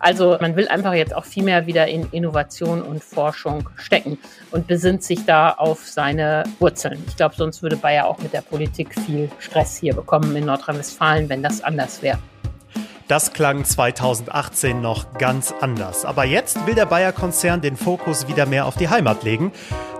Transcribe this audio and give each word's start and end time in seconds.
Also 0.00 0.38
man 0.40 0.56
will 0.56 0.66
einfach 0.66 0.94
jetzt 0.94 1.14
auch 1.14 1.26
viel 1.26 1.44
mehr 1.44 1.66
wieder 1.66 1.86
in 1.86 2.08
Innovation 2.10 2.80
und 2.82 3.04
Forschung 3.04 3.68
stecken 3.76 4.18
und 4.50 4.66
besinnt 4.66 5.04
sich 5.04 5.26
da 5.26 5.50
auf 5.50 5.86
seine 5.86 6.44
Wurzeln. 6.58 7.04
Ich 7.06 7.16
glaube, 7.16 7.34
sonst 7.36 7.62
würde 7.62 7.76
Bayer 7.76 8.06
auch 8.06 8.18
mit 8.18 8.32
der 8.32 8.40
Politik 8.40 8.94
viel 8.94 9.30
Stress 9.38 9.76
hier 9.76 9.94
bekommen 9.94 10.34
in 10.34 10.46
Nordrhein-Westfalen, 10.46 11.28
wenn 11.28 11.42
das 11.42 11.62
anders 11.62 12.02
wäre. 12.02 12.18
Das 13.10 13.32
klang 13.32 13.64
2018 13.64 14.80
noch 14.80 15.14
ganz 15.14 15.52
anders. 15.60 16.04
Aber 16.04 16.24
jetzt 16.24 16.64
will 16.68 16.76
der 16.76 16.86
Bayer-Konzern 16.86 17.60
den 17.60 17.76
Fokus 17.76 18.28
wieder 18.28 18.46
mehr 18.46 18.66
auf 18.66 18.76
die 18.76 18.88
Heimat 18.88 19.24
legen 19.24 19.50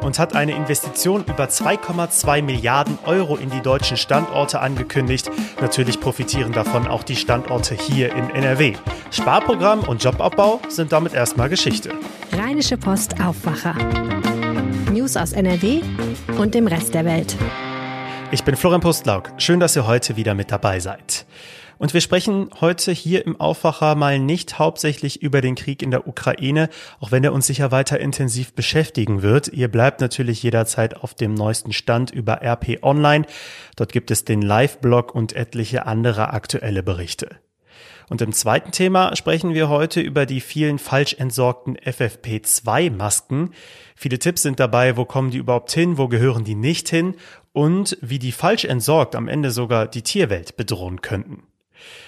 und 0.00 0.20
hat 0.20 0.36
eine 0.36 0.52
Investition 0.52 1.24
über 1.24 1.46
2,2 1.46 2.40
Milliarden 2.40 3.00
Euro 3.06 3.34
in 3.34 3.50
die 3.50 3.62
deutschen 3.62 3.96
Standorte 3.96 4.60
angekündigt. 4.60 5.28
Natürlich 5.60 5.98
profitieren 5.98 6.52
davon 6.52 6.86
auch 6.86 7.02
die 7.02 7.16
Standorte 7.16 7.74
hier 7.74 8.14
in 8.14 8.30
NRW. 8.30 8.74
Sparprogramm 9.10 9.80
und 9.80 10.04
Jobabbau 10.04 10.60
sind 10.68 10.92
damit 10.92 11.12
erstmal 11.12 11.48
Geschichte. 11.48 11.90
Rheinische 12.30 12.76
Post 12.76 13.20
Aufwacher. 13.20 13.74
News 14.92 15.16
aus 15.16 15.32
NRW 15.32 15.80
und 16.38 16.54
dem 16.54 16.68
Rest 16.68 16.94
der 16.94 17.04
Welt. 17.04 17.34
Ich 18.30 18.44
bin 18.44 18.54
Florian 18.54 18.80
Postlauk. 18.80 19.32
Schön, 19.38 19.58
dass 19.58 19.74
ihr 19.74 19.88
heute 19.88 20.14
wieder 20.14 20.34
mit 20.34 20.52
dabei 20.52 20.78
seid. 20.78 21.19
Und 21.80 21.94
wir 21.94 22.02
sprechen 22.02 22.50
heute 22.60 22.92
hier 22.92 23.24
im 23.24 23.40
Aufwacher 23.40 23.94
mal 23.94 24.18
nicht 24.18 24.58
hauptsächlich 24.58 25.22
über 25.22 25.40
den 25.40 25.54
Krieg 25.54 25.82
in 25.82 25.90
der 25.90 26.06
Ukraine, 26.06 26.68
auch 27.00 27.10
wenn 27.10 27.24
er 27.24 27.32
uns 27.32 27.46
sicher 27.46 27.70
weiter 27.70 27.98
intensiv 27.98 28.52
beschäftigen 28.52 29.22
wird. 29.22 29.48
Ihr 29.48 29.68
bleibt 29.68 30.02
natürlich 30.02 30.42
jederzeit 30.42 30.94
auf 30.94 31.14
dem 31.14 31.32
neuesten 31.32 31.72
Stand 31.72 32.10
über 32.10 32.42
RP 32.42 32.82
Online. 32.82 33.24
Dort 33.76 33.94
gibt 33.94 34.10
es 34.10 34.26
den 34.26 34.42
Live-Blog 34.42 35.14
und 35.14 35.32
etliche 35.32 35.86
andere 35.86 36.34
aktuelle 36.34 36.82
Berichte. 36.82 37.36
Und 38.10 38.20
im 38.20 38.34
zweiten 38.34 38.72
Thema 38.72 39.16
sprechen 39.16 39.54
wir 39.54 39.70
heute 39.70 40.02
über 40.02 40.26
die 40.26 40.42
vielen 40.42 40.78
falsch 40.78 41.14
entsorgten 41.14 41.78
FFP2-Masken. 41.78 43.54
Viele 43.96 44.18
Tipps 44.18 44.42
sind 44.42 44.60
dabei, 44.60 44.98
wo 44.98 45.06
kommen 45.06 45.30
die 45.30 45.38
überhaupt 45.38 45.72
hin, 45.72 45.96
wo 45.96 46.08
gehören 46.08 46.44
die 46.44 46.56
nicht 46.56 46.90
hin 46.90 47.14
und 47.54 47.96
wie 48.02 48.18
die 48.18 48.32
falsch 48.32 48.66
entsorgt 48.66 49.16
am 49.16 49.28
Ende 49.28 49.50
sogar 49.50 49.86
die 49.86 50.02
Tierwelt 50.02 50.58
bedrohen 50.58 51.00
könnten. 51.00 51.44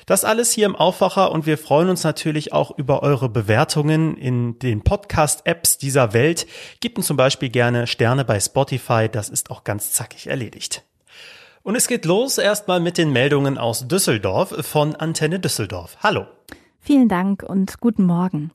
Das 0.06 0.24
alles 0.24 0.52
hier 0.52 0.66
im 0.66 0.76
Aufwacher 0.76 1.32
und 1.32 1.46
wir 1.46 1.58
freuen 1.58 1.88
uns 1.88 2.04
natürlich 2.04 2.52
auch 2.52 2.76
über 2.76 3.02
eure 3.02 3.28
Bewertungen 3.28 4.16
in 4.16 4.58
den 4.58 4.82
Podcast-Apps 4.82 5.78
dieser 5.78 6.12
Welt. 6.12 6.46
Gebt 6.80 6.98
uns 6.98 7.06
zum 7.06 7.16
Beispiel 7.16 7.48
gerne 7.48 7.86
Sterne 7.86 8.24
bei 8.24 8.40
Spotify, 8.40 9.08
das 9.10 9.28
ist 9.28 9.50
auch 9.50 9.64
ganz 9.64 9.92
zackig 9.92 10.26
erledigt. 10.26 10.82
Und 11.62 11.76
es 11.76 11.86
geht 11.86 12.04
los 12.04 12.38
erstmal 12.38 12.80
mit 12.80 12.98
den 12.98 13.12
Meldungen 13.12 13.56
aus 13.56 13.86
Düsseldorf 13.86 14.54
von 14.66 14.96
Antenne 14.96 15.38
Düsseldorf. 15.38 15.96
Hallo. 16.02 16.26
Vielen 16.80 17.08
Dank 17.08 17.44
und 17.44 17.78
guten 17.80 18.04
Morgen. 18.04 18.50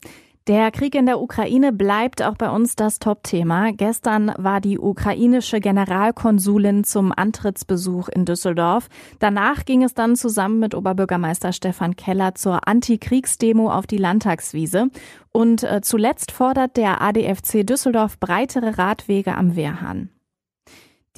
Der 0.48 0.70
Krieg 0.70 0.94
in 0.94 1.04
der 1.04 1.20
Ukraine 1.20 1.74
bleibt 1.74 2.22
auch 2.22 2.34
bei 2.34 2.48
uns 2.48 2.74
das 2.74 3.00
Top-Thema. 3.00 3.70
Gestern 3.70 4.32
war 4.38 4.62
die 4.62 4.78
ukrainische 4.78 5.60
Generalkonsulin 5.60 6.84
zum 6.84 7.12
Antrittsbesuch 7.14 8.08
in 8.08 8.24
Düsseldorf. 8.24 8.88
Danach 9.18 9.66
ging 9.66 9.82
es 9.82 9.92
dann 9.92 10.16
zusammen 10.16 10.58
mit 10.58 10.74
Oberbürgermeister 10.74 11.52
Stefan 11.52 11.96
Keller 11.96 12.34
zur 12.34 12.66
Antikriegsdemo 12.66 13.70
auf 13.70 13.86
die 13.86 13.98
Landtagswiese. 13.98 14.88
Und 15.32 15.64
äh, 15.64 15.82
zuletzt 15.82 16.32
fordert 16.32 16.78
der 16.78 17.02
ADFC 17.02 17.66
Düsseldorf 17.66 18.18
breitere 18.18 18.78
Radwege 18.78 19.36
am 19.36 19.54
Wehrhahn. 19.54 20.08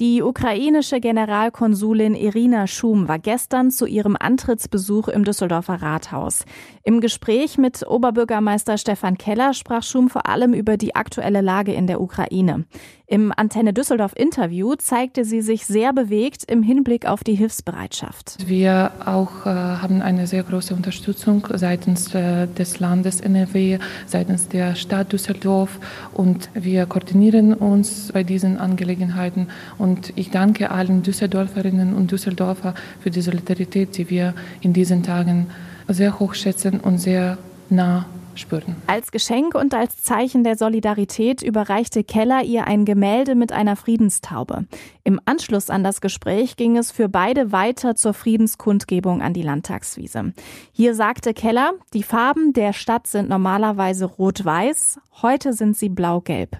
Die 0.01 0.23
ukrainische 0.23 0.99
Generalkonsulin 0.99 2.15
Irina 2.15 2.65
Schum 2.65 3.07
war 3.07 3.19
gestern 3.19 3.69
zu 3.69 3.85
ihrem 3.85 4.17
Antrittsbesuch 4.19 5.07
im 5.07 5.23
Düsseldorfer 5.23 5.79
Rathaus. 5.83 6.43
Im 6.83 7.01
Gespräch 7.01 7.59
mit 7.59 7.85
Oberbürgermeister 7.87 8.79
Stefan 8.79 9.19
Keller 9.19 9.53
sprach 9.53 9.83
Schum 9.83 10.09
vor 10.09 10.25
allem 10.25 10.55
über 10.55 10.75
die 10.75 10.95
aktuelle 10.95 11.41
Lage 11.41 11.73
in 11.73 11.85
der 11.85 12.01
Ukraine. 12.01 12.65
Im 13.11 13.33
Antenne 13.35 13.73
Düsseldorf 13.73 14.13
Interview 14.15 14.75
zeigte 14.75 15.25
sie 15.25 15.41
sich 15.41 15.65
sehr 15.65 15.91
bewegt 15.91 16.49
im 16.49 16.63
Hinblick 16.63 17.05
auf 17.05 17.25
die 17.25 17.35
Hilfsbereitschaft. 17.35 18.37
Wir 18.47 18.93
auch 19.05 19.45
äh, 19.45 19.49
haben 19.49 20.01
eine 20.01 20.27
sehr 20.27 20.43
große 20.43 20.73
Unterstützung 20.73 21.45
seitens 21.55 22.15
äh, 22.15 22.47
des 22.47 22.79
Landes 22.79 23.19
NRW, 23.19 23.79
seitens 24.07 24.47
der 24.47 24.75
Stadt 24.75 25.11
Düsseldorf 25.11 25.77
und 26.13 26.49
wir 26.53 26.85
koordinieren 26.85 27.53
uns 27.53 28.13
bei 28.13 28.23
diesen 28.23 28.57
Angelegenheiten 28.57 29.49
und 29.77 29.90
ich 30.15 30.31
danke 30.31 30.71
allen 30.71 31.03
Düsseldorferinnen 31.03 31.93
und 31.93 32.11
Düsseldorfer 32.11 32.73
für 32.99 33.09
die 33.09 33.21
Solidarität, 33.21 33.97
die 33.97 34.09
wir 34.09 34.33
in 34.61 34.73
diesen 34.73 35.03
Tagen 35.03 35.47
sehr 35.87 36.19
hoch 36.19 36.33
schätzen 36.33 36.79
und 36.79 36.97
sehr 36.97 37.37
nah 37.69 38.05
spüren. 38.35 38.75
Als 38.87 39.11
Geschenk 39.11 39.55
und 39.55 39.73
als 39.73 40.01
Zeichen 40.01 40.43
der 40.43 40.57
Solidarität 40.57 41.41
überreichte 41.41 42.03
Keller 42.03 42.43
ihr 42.43 42.65
ein 42.65 42.85
Gemälde 42.85 43.35
mit 43.35 43.51
einer 43.51 43.75
Friedenstaube. 43.75 44.65
Im 45.03 45.19
Anschluss 45.25 45.69
an 45.69 45.83
das 45.83 46.01
Gespräch 46.01 46.55
ging 46.55 46.77
es 46.77 46.91
für 46.91 47.09
beide 47.09 47.51
weiter 47.51 47.95
zur 47.95 48.13
Friedenskundgebung 48.13 49.21
an 49.21 49.33
die 49.33 49.41
Landtagswiese. 49.41 50.33
Hier 50.71 50.95
sagte 50.95 51.33
Keller, 51.33 51.73
die 51.93 52.03
Farben 52.03 52.53
der 52.53 52.73
Stadt 52.73 53.07
sind 53.07 53.29
normalerweise 53.29 54.05
rot-weiß, 54.05 54.99
heute 55.21 55.53
sind 55.53 55.77
sie 55.77 55.89
blau-gelb. 55.89 56.57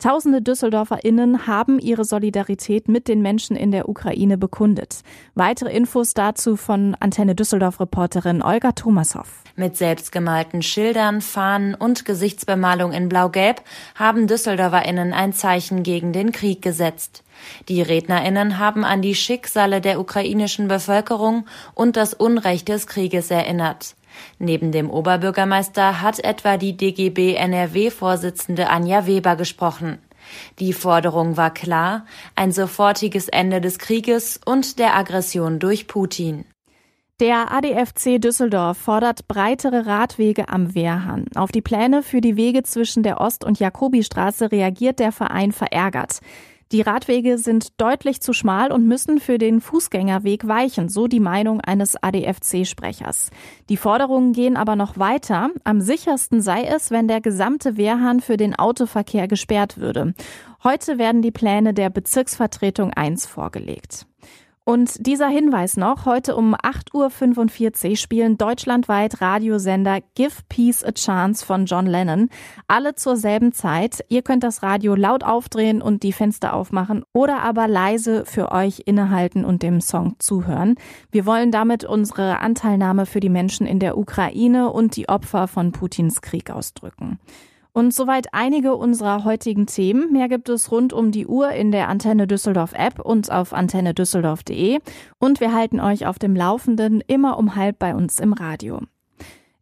Tausende 0.00 0.40
DüsseldorferInnen 0.40 1.46
haben 1.46 1.78
ihre 1.78 2.06
Solidarität 2.06 2.88
mit 2.88 3.06
den 3.06 3.20
Menschen 3.20 3.54
in 3.54 3.70
der 3.70 3.86
Ukraine 3.86 4.38
bekundet. 4.38 5.02
Weitere 5.34 5.76
Infos 5.76 6.14
dazu 6.14 6.56
von 6.56 6.96
Antenne 7.00 7.34
Düsseldorf-Reporterin 7.34 8.42
Olga 8.42 8.72
Thomashoff. 8.72 9.44
Mit 9.56 9.76
selbstgemalten 9.76 10.62
Schildern, 10.62 11.20
Fahnen 11.20 11.74
und 11.74 12.06
Gesichtsbemalung 12.06 12.92
in 12.92 13.10
Blau-Gelb 13.10 13.60
haben 13.94 14.26
DüsseldorferInnen 14.26 15.12
ein 15.12 15.34
Zeichen 15.34 15.82
gegen 15.82 16.14
den 16.14 16.32
Krieg 16.32 16.62
gesetzt. 16.62 17.22
Die 17.68 17.82
RednerInnen 17.82 18.58
haben 18.58 18.84
an 18.84 19.02
die 19.02 19.14
Schicksale 19.14 19.82
der 19.82 20.00
ukrainischen 20.00 20.66
Bevölkerung 20.66 21.44
und 21.74 21.98
das 21.98 22.14
Unrecht 22.14 22.68
des 22.68 22.86
Krieges 22.86 23.30
erinnert. 23.30 23.96
Neben 24.38 24.72
dem 24.72 24.90
Oberbürgermeister 24.90 26.00
hat 26.02 26.18
etwa 26.22 26.56
die 26.56 26.76
DGB 26.76 27.34
NRW-Vorsitzende 27.34 28.68
Anja 28.68 29.06
Weber 29.06 29.36
gesprochen. 29.36 29.98
Die 30.58 30.72
Forderung 30.72 31.36
war 31.36 31.52
klar, 31.52 32.06
ein 32.34 32.52
sofortiges 32.52 33.28
Ende 33.28 33.60
des 33.60 33.78
Krieges 33.78 34.40
und 34.44 34.78
der 34.78 34.96
Aggression 34.96 35.58
durch 35.58 35.86
Putin. 35.86 36.44
Der 37.20 37.52
ADFC 37.52 38.18
Düsseldorf 38.18 38.78
fordert 38.78 39.28
breitere 39.28 39.84
Radwege 39.84 40.48
am 40.48 40.74
Wehrhahn. 40.74 41.26
Auf 41.34 41.52
die 41.52 41.60
Pläne 41.60 42.02
für 42.02 42.22
die 42.22 42.36
Wege 42.36 42.62
zwischen 42.62 43.02
der 43.02 43.20
Ost- 43.20 43.44
und 43.44 43.60
Jakobistraße 43.60 44.50
reagiert 44.50 45.00
der 45.00 45.12
Verein 45.12 45.52
verärgert. 45.52 46.20
Die 46.72 46.82
Radwege 46.82 47.36
sind 47.36 47.80
deutlich 47.80 48.20
zu 48.20 48.32
schmal 48.32 48.70
und 48.70 48.86
müssen 48.86 49.18
für 49.18 49.38
den 49.38 49.60
Fußgängerweg 49.60 50.46
weichen, 50.46 50.88
so 50.88 51.08
die 51.08 51.18
Meinung 51.18 51.60
eines 51.60 52.00
ADFC-Sprechers. 52.00 53.30
Die 53.68 53.76
Forderungen 53.76 54.32
gehen 54.32 54.56
aber 54.56 54.76
noch 54.76 54.96
weiter. 54.96 55.50
Am 55.64 55.80
sichersten 55.80 56.40
sei 56.40 56.62
es, 56.62 56.92
wenn 56.92 57.08
der 57.08 57.20
gesamte 57.20 57.76
Wehrhahn 57.76 58.20
für 58.20 58.36
den 58.36 58.56
Autoverkehr 58.56 59.26
gesperrt 59.26 59.78
würde. 59.78 60.14
Heute 60.62 60.96
werden 60.96 61.22
die 61.22 61.32
Pläne 61.32 61.74
der 61.74 61.90
Bezirksvertretung 61.90 62.92
1 62.92 63.26
vorgelegt. 63.26 64.06
Und 64.70 65.04
dieser 65.04 65.26
Hinweis 65.26 65.76
noch, 65.76 66.06
heute 66.06 66.36
um 66.36 66.54
8.45 66.54 67.90
Uhr 67.90 67.96
spielen 67.96 68.38
deutschlandweit 68.38 69.20
Radiosender 69.20 69.98
Give 70.14 70.36
Peace 70.48 70.84
a 70.84 70.92
Chance 70.92 71.44
von 71.44 71.66
John 71.66 71.86
Lennon. 71.86 72.28
Alle 72.68 72.94
zur 72.94 73.16
selben 73.16 73.50
Zeit. 73.50 74.04
Ihr 74.10 74.22
könnt 74.22 74.44
das 74.44 74.62
Radio 74.62 74.94
laut 74.94 75.24
aufdrehen 75.24 75.82
und 75.82 76.04
die 76.04 76.12
Fenster 76.12 76.54
aufmachen 76.54 77.02
oder 77.12 77.42
aber 77.42 77.66
leise 77.66 78.24
für 78.24 78.52
euch 78.52 78.82
innehalten 78.86 79.44
und 79.44 79.64
dem 79.64 79.80
Song 79.80 80.14
zuhören. 80.20 80.76
Wir 81.10 81.26
wollen 81.26 81.50
damit 81.50 81.82
unsere 81.82 82.38
Anteilnahme 82.38 83.06
für 83.06 83.18
die 83.18 83.28
Menschen 83.28 83.66
in 83.66 83.80
der 83.80 83.98
Ukraine 83.98 84.70
und 84.70 84.94
die 84.94 85.08
Opfer 85.08 85.48
von 85.48 85.72
Putins 85.72 86.22
Krieg 86.22 86.48
ausdrücken. 86.48 87.18
Und 87.72 87.94
soweit 87.94 88.34
einige 88.34 88.74
unserer 88.74 89.24
heutigen 89.24 89.66
Themen. 89.66 90.12
Mehr 90.12 90.28
gibt 90.28 90.48
es 90.48 90.72
rund 90.72 90.92
um 90.92 91.12
die 91.12 91.26
Uhr 91.26 91.50
in 91.52 91.70
der 91.70 91.88
Antenne 91.88 92.26
Düsseldorf 92.26 92.72
App 92.72 92.98
und 93.00 93.30
auf 93.30 93.52
antennedüsseldorf.de. 93.52 94.78
Und 95.18 95.40
wir 95.40 95.54
halten 95.54 95.80
euch 95.80 96.06
auf 96.06 96.18
dem 96.18 96.34
Laufenden 96.34 97.00
immer 97.06 97.38
um 97.38 97.54
halb 97.54 97.78
bei 97.78 97.94
uns 97.94 98.18
im 98.18 98.32
Radio. 98.32 98.80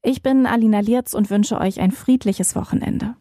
Ich 0.03 0.23
bin 0.23 0.47
Alina 0.47 0.81
Lierz 0.81 1.13
und 1.13 1.29
wünsche 1.29 1.61
euch 1.61 1.81
ein 1.81 1.91
friedliches 1.91 2.57
Wochenende. 2.57 3.17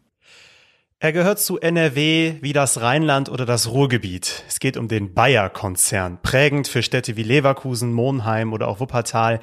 Er 1.00 1.12
gehört 1.12 1.38
zu 1.38 1.60
NRW 1.60 2.38
wie 2.40 2.52
das 2.52 2.80
Rheinland 2.80 3.28
oder 3.28 3.46
das 3.46 3.70
Ruhrgebiet. 3.70 4.42
Es 4.48 4.58
geht 4.58 4.76
um 4.76 4.88
den 4.88 5.14
Bayer-Konzern, 5.14 6.18
prägend 6.22 6.66
für 6.66 6.82
Städte 6.82 7.16
wie 7.16 7.22
Leverkusen, 7.22 7.92
Monheim 7.92 8.52
oder 8.52 8.66
auch 8.66 8.80
Wuppertal. 8.80 9.38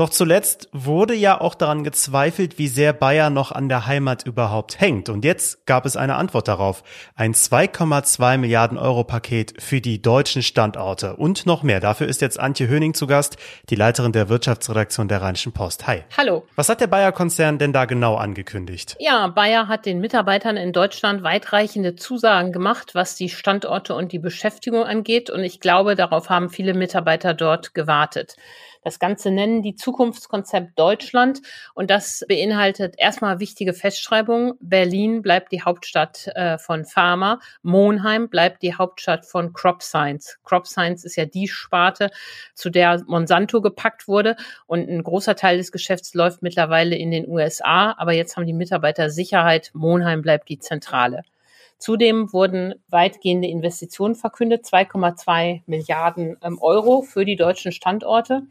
Doch 0.00 0.08
zuletzt 0.08 0.70
wurde 0.72 1.12
ja 1.12 1.38
auch 1.38 1.54
daran 1.54 1.84
gezweifelt, 1.84 2.56
wie 2.56 2.68
sehr 2.68 2.94
Bayer 2.94 3.28
noch 3.28 3.52
an 3.52 3.68
der 3.68 3.86
Heimat 3.86 4.24
überhaupt 4.24 4.80
hängt. 4.80 5.10
Und 5.10 5.26
jetzt 5.26 5.66
gab 5.66 5.84
es 5.84 5.94
eine 5.94 6.14
Antwort 6.14 6.48
darauf. 6.48 6.82
Ein 7.16 7.34
2,2 7.34 8.38
Milliarden 8.38 8.78
Euro 8.78 9.04
Paket 9.04 9.62
für 9.62 9.82
die 9.82 10.00
deutschen 10.00 10.42
Standorte 10.42 11.16
und 11.16 11.44
noch 11.44 11.62
mehr. 11.62 11.80
Dafür 11.80 12.06
ist 12.06 12.22
jetzt 12.22 12.40
Antje 12.40 12.66
Höning 12.66 12.94
zu 12.94 13.06
Gast, 13.06 13.36
die 13.68 13.74
Leiterin 13.74 14.12
der 14.12 14.30
Wirtschaftsredaktion 14.30 15.06
der 15.06 15.20
Rheinischen 15.20 15.52
Post. 15.52 15.86
Hi. 15.86 16.04
Hallo. 16.16 16.46
Was 16.56 16.70
hat 16.70 16.80
der 16.80 16.86
Bayer-Konzern 16.86 17.58
denn 17.58 17.74
da 17.74 17.84
genau 17.84 18.14
angekündigt? 18.14 18.96
Ja, 19.00 19.26
Bayer 19.26 19.68
hat 19.68 19.84
den 19.84 20.00
Mitarbeitern 20.00 20.56
in 20.56 20.72
Deutschland 20.72 21.22
weitreichende 21.22 21.94
Zusagen 21.94 22.52
gemacht, 22.52 22.94
was 22.94 23.16
die 23.16 23.28
Standorte 23.28 23.94
und 23.94 24.12
die 24.12 24.18
Beschäftigung 24.18 24.84
angeht. 24.84 25.28
Und 25.28 25.44
ich 25.44 25.60
glaube, 25.60 25.94
darauf 25.94 26.30
haben 26.30 26.48
viele 26.48 26.72
Mitarbeiter 26.72 27.34
dort 27.34 27.74
gewartet. 27.74 28.36
Das 28.82 28.98
Ganze 28.98 29.30
nennen 29.30 29.62
die 29.62 29.74
Zukunftskonzept 29.74 30.78
Deutschland 30.78 31.42
und 31.74 31.90
das 31.90 32.24
beinhaltet 32.28 32.94
erstmal 32.96 33.38
wichtige 33.38 33.74
Festschreibungen. 33.74 34.54
Berlin 34.60 35.20
bleibt 35.20 35.52
die 35.52 35.62
Hauptstadt 35.62 36.28
äh, 36.34 36.56
von 36.56 36.86
Pharma, 36.86 37.40
Monheim 37.62 38.30
bleibt 38.30 38.62
die 38.62 38.74
Hauptstadt 38.74 39.26
von 39.26 39.52
Crop 39.52 39.82
Science. 39.82 40.38
Crop 40.44 40.66
Science 40.66 41.04
ist 41.04 41.16
ja 41.16 41.26
die 41.26 41.46
Sparte, 41.46 42.10
zu 42.54 42.70
der 42.70 43.02
Monsanto 43.06 43.60
gepackt 43.60 44.08
wurde 44.08 44.36
und 44.66 44.88
ein 44.88 45.02
großer 45.02 45.36
Teil 45.36 45.58
des 45.58 45.72
Geschäfts 45.72 46.14
läuft 46.14 46.40
mittlerweile 46.40 46.96
in 46.96 47.10
den 47.10 47.28
USA, 47.28 47.94
aber 47.98 48.12
jetzt 48.12 48.36
haben 48.36 48.46
die 48.46 48.54
Mitarbeiter 48.54 49.10
Sicherheit, 49.10 49.70
Monheim 49.74 50.22
bleibt 50.22 50.48
die 50.48 50.58
Zentrale. 50.58 51.22
Zudem 51.80 52.30
wurden 52.34 52.74
weitgehende 52.88 53.48
Investitionen 53.48 54.14
verkündet, 54.14 54.66
2,2 54.66 55.62
Milliarden 55.64 56.36
ähm, 56.42 56.58
Euro 56.60 57.00
für 57.00 57.24
die 57.24 57.36
deutschen 57.36 57.72
Standorte. 57.72 58.42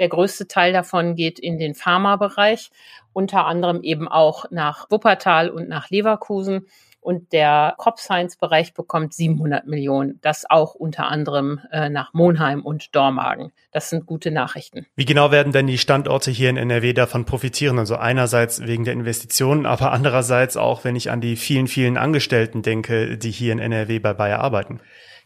Der 0.00 0.08
größte 0.08 0.48
Teil 0.48 0.72
davon 0.72 1.14
geht 1.14 1.38
in 1.38 1.58
den 1.58 1.74
Pharmabereich, 1.74 2.70
unter 3.12 3.46
anderem 3.46 3.82
eben 3.82 4.08
auch 4.08 4.46
nach 4.50 4.90
Wuppertal 4.90 5.50
und 5.50 5.68
nach 5.68 5.90
Leverkusen. 5.90 6.66
Und 7.02 7.32
der 7.32 7.74
Crop 7.78 7.98
Science 7.98 8.36
Bereich 8.36 8.74
bekommt 8.74 9.14
700 9.14 9.66
Millionen. 9.66 10.18
Das 10.22 10.48
auch 10.48 10.74
unter 10.74 11.08
anderem 11.08 11.60
äh, 11.70 11.88
nach 11.88 12.12
Monheim 12.14 12.62
und 12.62 12.94
Dormagen. 12.94 13.52
Das 13.72 13.90
sind 13.90 14.06
gute 14.06 14.30
Nachrichten. 14.30 14.86
Wie 14.96 15.04
genau 15.06 15.30
werden 15.30 15.52
denn 15.52 15.66
die 15.66 15.78
Standorte 15.78 16.30
hier 16.30 16.50
in 16.50 16.56
NRW 16.56 16.92
davon 16.94 17.24
profitieren? 17.26 17.78
Also 17.78 17.96
einerseits 17.96 18.66
wegen 18.66 18.84
der 18.84 18.94
Investitionen, 18.94 19.64
aber 19.64 19.92
andererseits 19.92 20.56
auch, 20.56 20.84
wenn 20.84 20.96
ich 20.96 21.10
an 21.10 21.20
die 21.20 21.36
vielen, 21.36 21.68
vielen 21.68 21.96
Angestellten 21.96 22.62
denke, 22.62 23.16
die 23.18 23.30
hier 23.30 23.52
in 23.52 23.58
NRW 23.58 23.98
bei 23.98 24.14
Bayer 24.14 24.40
arbeiten. 24.40 24.80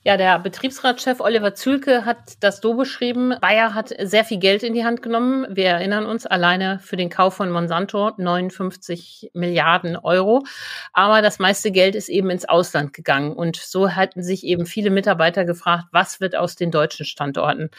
Ja, 0.07 0.19
der 0.19 0.39
Betriebsratschef 0.39 1.19
Oliver 1.21 1.55
Zülke 1.55 2.05
hat 2.05 2.35
das 2.41 2.61
so 2.61 2.75
beschrieben. 2.75 3.33
Bayer 3.41 3.73
hat 3.73 3.95
sehr 3.99 4.23
viel 4.23 4.39
Geld 4.39 4.63
in 4.63 4.75
die 4.75 4.85
Hand 4.85 5.01
genommen. 5.01 5.47
Wir 5.49 5.69
erinnern 5.69 6.05
uns 6.05 6.27
alleine 6.27 6.79
für 6.79 6.97
den 6.97 7.09
Kauf 7.09 7.37
von 7.37 7.51
Monsanto 7.51 8.13
59 8.19 9.31
Milliarden 9.33 9.97
Euro. 9.97 10.45
Aber 10.93 11.23
das 11.23 11.39
meiste 11.39 11.71
Geld 11.71 11.95
ist 11.95 12.11
eben 12.11 12.29
ins 12.29 12.45
Ausland 12.45 12.93
gegangen. 12.93 13.33
Und 13.33 13.57
so 13.57 13.93
hatten 13.93 14.23
sich 14.23 14.45
eben 14.45 14.67
viele 14.67 14.91
Mitarbeiter 14.91 15.47
gefragt, 15.47 15.87
was 15.91 16.21
wird 16.21 16.37
aus 16.37 16.55
den 16.55 16.71
deutschen 16.71 17.07
Standorten? 17.07 17.71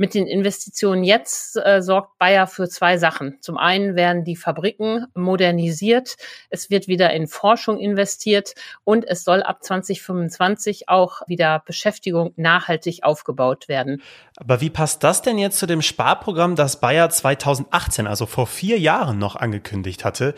Mit 0.00 0.14
den 0.14 0.28
Investitionen 0.28 1.02
jetzt 1.02 1.56
äh, 1.56 1.82
sorgt 1.82 2.18
Bayer 2.18 2.46
für 2.46 2.68
zwei 2.68 2.98
Sachen. 2.98 3.36
Zum 3.40 3.58
einen 3.58 3.96
werden 3.96 4.22
die 4.22 4.36
Fabriken 4.36 5.06
modernisiert, 5.14 6.14
es 6.50 6.70
wird 6.70 6.86
wieder 6.86 7.12
in 7.12 7.26
Forschung 7.26 7.80
investiert 7.80 8.54
und 8.84 9.04
es 9.04 9.24
soll 9.24 9.42
ab 9.42 9.62
2025 9.62 10.88
auch 10.88 11.22
wieder 11.26 11.62
Beschäftigung 11.66 12.32
nachhaltig 12.36 13.02
aufgebaut 13.02 13.68
werden. 13.68 14.00
Aber 14.36 14.60
wie 14.60 14.70
passt 14.70 15.02
das 15.02 15.20
denn 15.20 15.36
jetzt 15.36 15.58
zu 15.58 15.66
dem 15.66 15.82
Sparprogramm, 15.82 16.54
das 16.54 16.80
Bayer 16.80 17.10
2018, 17.10 18.06
also 18.06 18.26
vor 18.26 18.46
vier 18.46 18.78
Jahren 18.78 19.18
noch 19.18 19.34
angekündigt 19.34 20.04
hatte? 20.04 20.34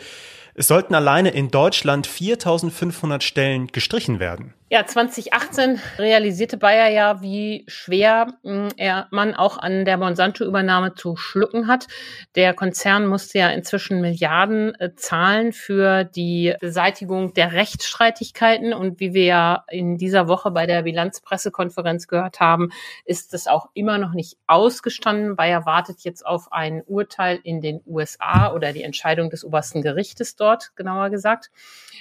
Es 0.55 0.67
sollten 0.67 0.95
alleine 0.95 1.29
in 1.29 1.49
Deutschland 1.49 2.07
4500 2.07 3.23
Stellen 3.23 3.67
gestrichen 3.67 4.19
werden. 4.19 4.55
Ja, 4.73 4.85
2018 4.85 5.81
realisierte 5.97 6.55
Bayer 6.55 6.87
ja, 6.87 7.21
wie 7.21 7.65
schwer 7.67 8.37
hm, 8.41 8.69
er, 8.77 9.09
man 9.11 9.35
auch 9.35 9.57
an 9.57 9.83
der 9.83 9.97
Monsanto-Übernahme 9.97 10.95
zu 10.95 11.17
schlucken 11.17 11.67
hat. 11.67 11.87
Der 12.35 12.53
Konzern 12.53 13.05
musste 13.05 13.39
ja 13.39 13.49
inzwischen 13.49 13.99
Milliarden 13.99 14.73
äh, 14.75 14.95
zahlen 14.95 15.51
für 15.51 16.05
die 16.05 16.55
Beseitigung 16.61 17.33
der 17.33 17.51
Rechtsstreitigkeiten. 17.51 18.73
Und 18.73 19.01
wie 19.01 19.13
wir 19.13 19.25
ja 19.25 19.65
in 19.67 19.97
dieser 19.97 20.29
Woche 20.29 20.51
bei 20.51 20.65
der 20.65 20.83
Bilanzpressekonferenz 20.83 22.07
gehört 22.07 22.39
haben, 22.39 22.69
ist 23.03 23.33
es 23.33 23.47
auch 23.47 23.67
immer 23.73 23.97
noch 23.97 24.13
nicht 24.13 24.37
ausgestanden. 24.47 25.35
Bayer 25.35 25.65
wartet 25.65 26.05
jetzt 26.05 26.25
auf 26.25 26.49
ein 26.53 26.81
Urteil 26.85 27.41
in 27.43 27.59
den 27.59 27.81
USA 27.85 28.53
oder 28.53 28.71
die 28.71 28.83
Entscheidung 28.83 29.31
des 29.31 29.43
obersten 29.43 29.81
Gerichtes 29.81 30.37
dort, 30.37 30.73
genauer 30.77 31.09
gesagt. 31.09 31.51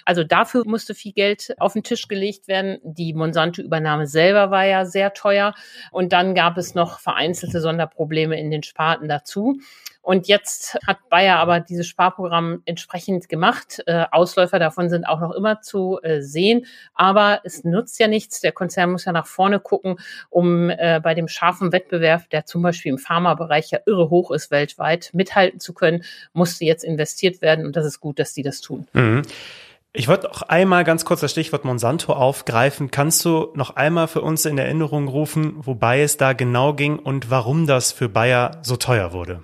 Also 0.04 0.22
dafür 0.22 0.62
musste 0.64 0.94
viel 0.94 1.12
Geld 1.12 1.56
auf 1.58 1.72
den 1.72 1.82
Tisch 1.82 2.06
gelegt 2.06 2.46
werden 2.46 2.59
werden. 2.60 2.78
Die 2.82 3.14
Monsanto-Übernahme 3.14 4.06
selber 4.06 4.50
war 4.50 4.64
ja 4.64 4.84
sehr 4.84 5.12
teuer. 5.12 5.54
Und 5.90 6.12
dann 6.12 6.34
gab 6.34 6.58
es 6.58 6.74
noch 6.74 6.98
vereinzelte 6.98 7.60
Sonderprobleme 7.60 8.38
in 8.38 8.50
den 8.50 8.62
Sparten 8.62 9.08
dazu. 9.08 9.58
Und 10.02 10.28
jetzt 10.28 10.78
hat 10.86 10.96
Bayer 11.10 11.36
aber 11.36 11.60
dieses 11.60 11.86
Sparprogramm 11.86 12.62
entsprechend 12.64 13.28
gemacht. 13.28 13.82
Äh, 13.86 14.06
Ausläufer 14.10 14.58
davon 14.58 14.88
sind 14.88 15.04
auch 15.04 15.20
noch 15.20 15.32
immer 15.32 15.60
zu 15.60 16.00
äh, 16.02 16.22
sehen. 16.22 16.64
Aber 16.94 17.40
es 17.44 17.64
nutzt 17.64 18.00
ja 18.00 18.08
nichts. 18.08 18.40
Der 18.40 18.52
Konzern 18.52 18.92
muss 18.92 19.04
ja 19.04 19.12
nach 19.12 19.26
vorne 19.26 19.60
gucken, 19.60 19.96
um 20.30 20.70
äh, 20.70 21.00
bei 21.02 21.14
dem 21.14 21.28
scharfen 21.28 21.70
Wettbewerb, 21.72 22.30
der 22.30 22.46
zum 22.46 22.62
Beispiel 22.62 22.92
im 22.92 22.98
Pharmabereich 22.98 23.70
ja 23.70 23.80
irre 23.84 24.08
hoch 24.08 24.30
ist 24.30 24.50
weltweit, 24.50 25.10
mithalten 25.12 25.60
zu 25.60 25.74
können, 25.74 26.02
musste 26.32 26.64
jetzt 26.64 26.82
investiert 26.82 27.42
werden. 27.42 27.66
Und 27.66 27.76
das 27.76 27.84
ist 27.84 28.00
gut, 28.00 28.18
dass 28.18 28.32
die 28.32 28.42
das 28.42 28.62
tun. 28.62 28.88
Mhm. 28.94 29.22
Ich 29.92 30.06
wollte 30.06 30.30
auch 30.30 30.42
einmal 30.42 30.84
ganz 30.84 31.04
kurz 31.04 31.20
das 31.20 31.32
Stichwort 31.32 31.64
Monsanto 31.64 32.12
aufgreifen. 32.12 32.92
Kannst 32.92 33.24
du 33.24 33.48
noch 33.54 33.74
einmal 33.74 34.06
für 34.06 34.20
uns 34.20 34.44
in 34.44 34.56
Erinnerung 34.56 35.08
rufen, 35.08 35.54
wobei 35.56 36.02
es 36.02 36.16
da 36.16 36.32
genau 36.32 36.74
ging 36.74 36.96
und 36.96 37.28
warum 37.28 37.66
das 37.66 37.90
für 37.90 38.08
Bayer 38.08 38.60
so 38.62 38.76
teuer 38.76 39.12
wurde? 39.12 39.42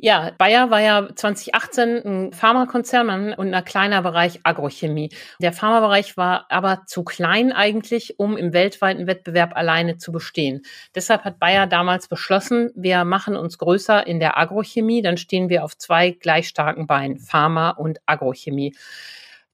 Ja, 0.00 0.30
Bayer 0.38 0.70
war 0.70 0.80
ja 0.80 1.08
2018 1.14 2.02
ein 2.04 2.32
Pharmakonzern 2.32 3.34
und 3.34 3.52
ein 3.52 3.64
kleiner 3.64 4.00
Bereich 4.00 4.40
Agrochemie. 4.44 5.10
Der 5.42 5.52
Pharmabereich 5.52 6.16
war 6.16 6.46
aber 6.48 6.84
zu 6.86 7.02
klein 7.02 7.52
eigentlich, 7.52 8.18
um 8.18 8.38
im 8.38 8.54
weltweiten 8.54 9.06
Wettbewerb 9.06 9.54
alleine 9.54 9.98
zu 9.98 10.12
bestehen. 10.12 10.62
Deshalb 10.94 11.24
hat 11.24 11.40
Bayer 11.40 11.66
damals 11.66 12.08
beschlossen, 12.08 12.70
wir 12.74 13.04
machen 13.04 13.36
uns 13.36 13.58
größer 13.58 14.06
in 14.06 14.18
der 14.18 14.38
Agrochemie, 14.38 15.02
dann 15.02 15.18
stehen 15.18 15.50
wir 15.50 15.62
auf 15.64 15.76
zwei 15.76 16.12
gleich 16.12 16.48
starken 16.48 16.86
Beinen, 16.86 17.18
Pharma 17.18 17.70
und 17.70 17.98
Agrochemie. 18.06 18.74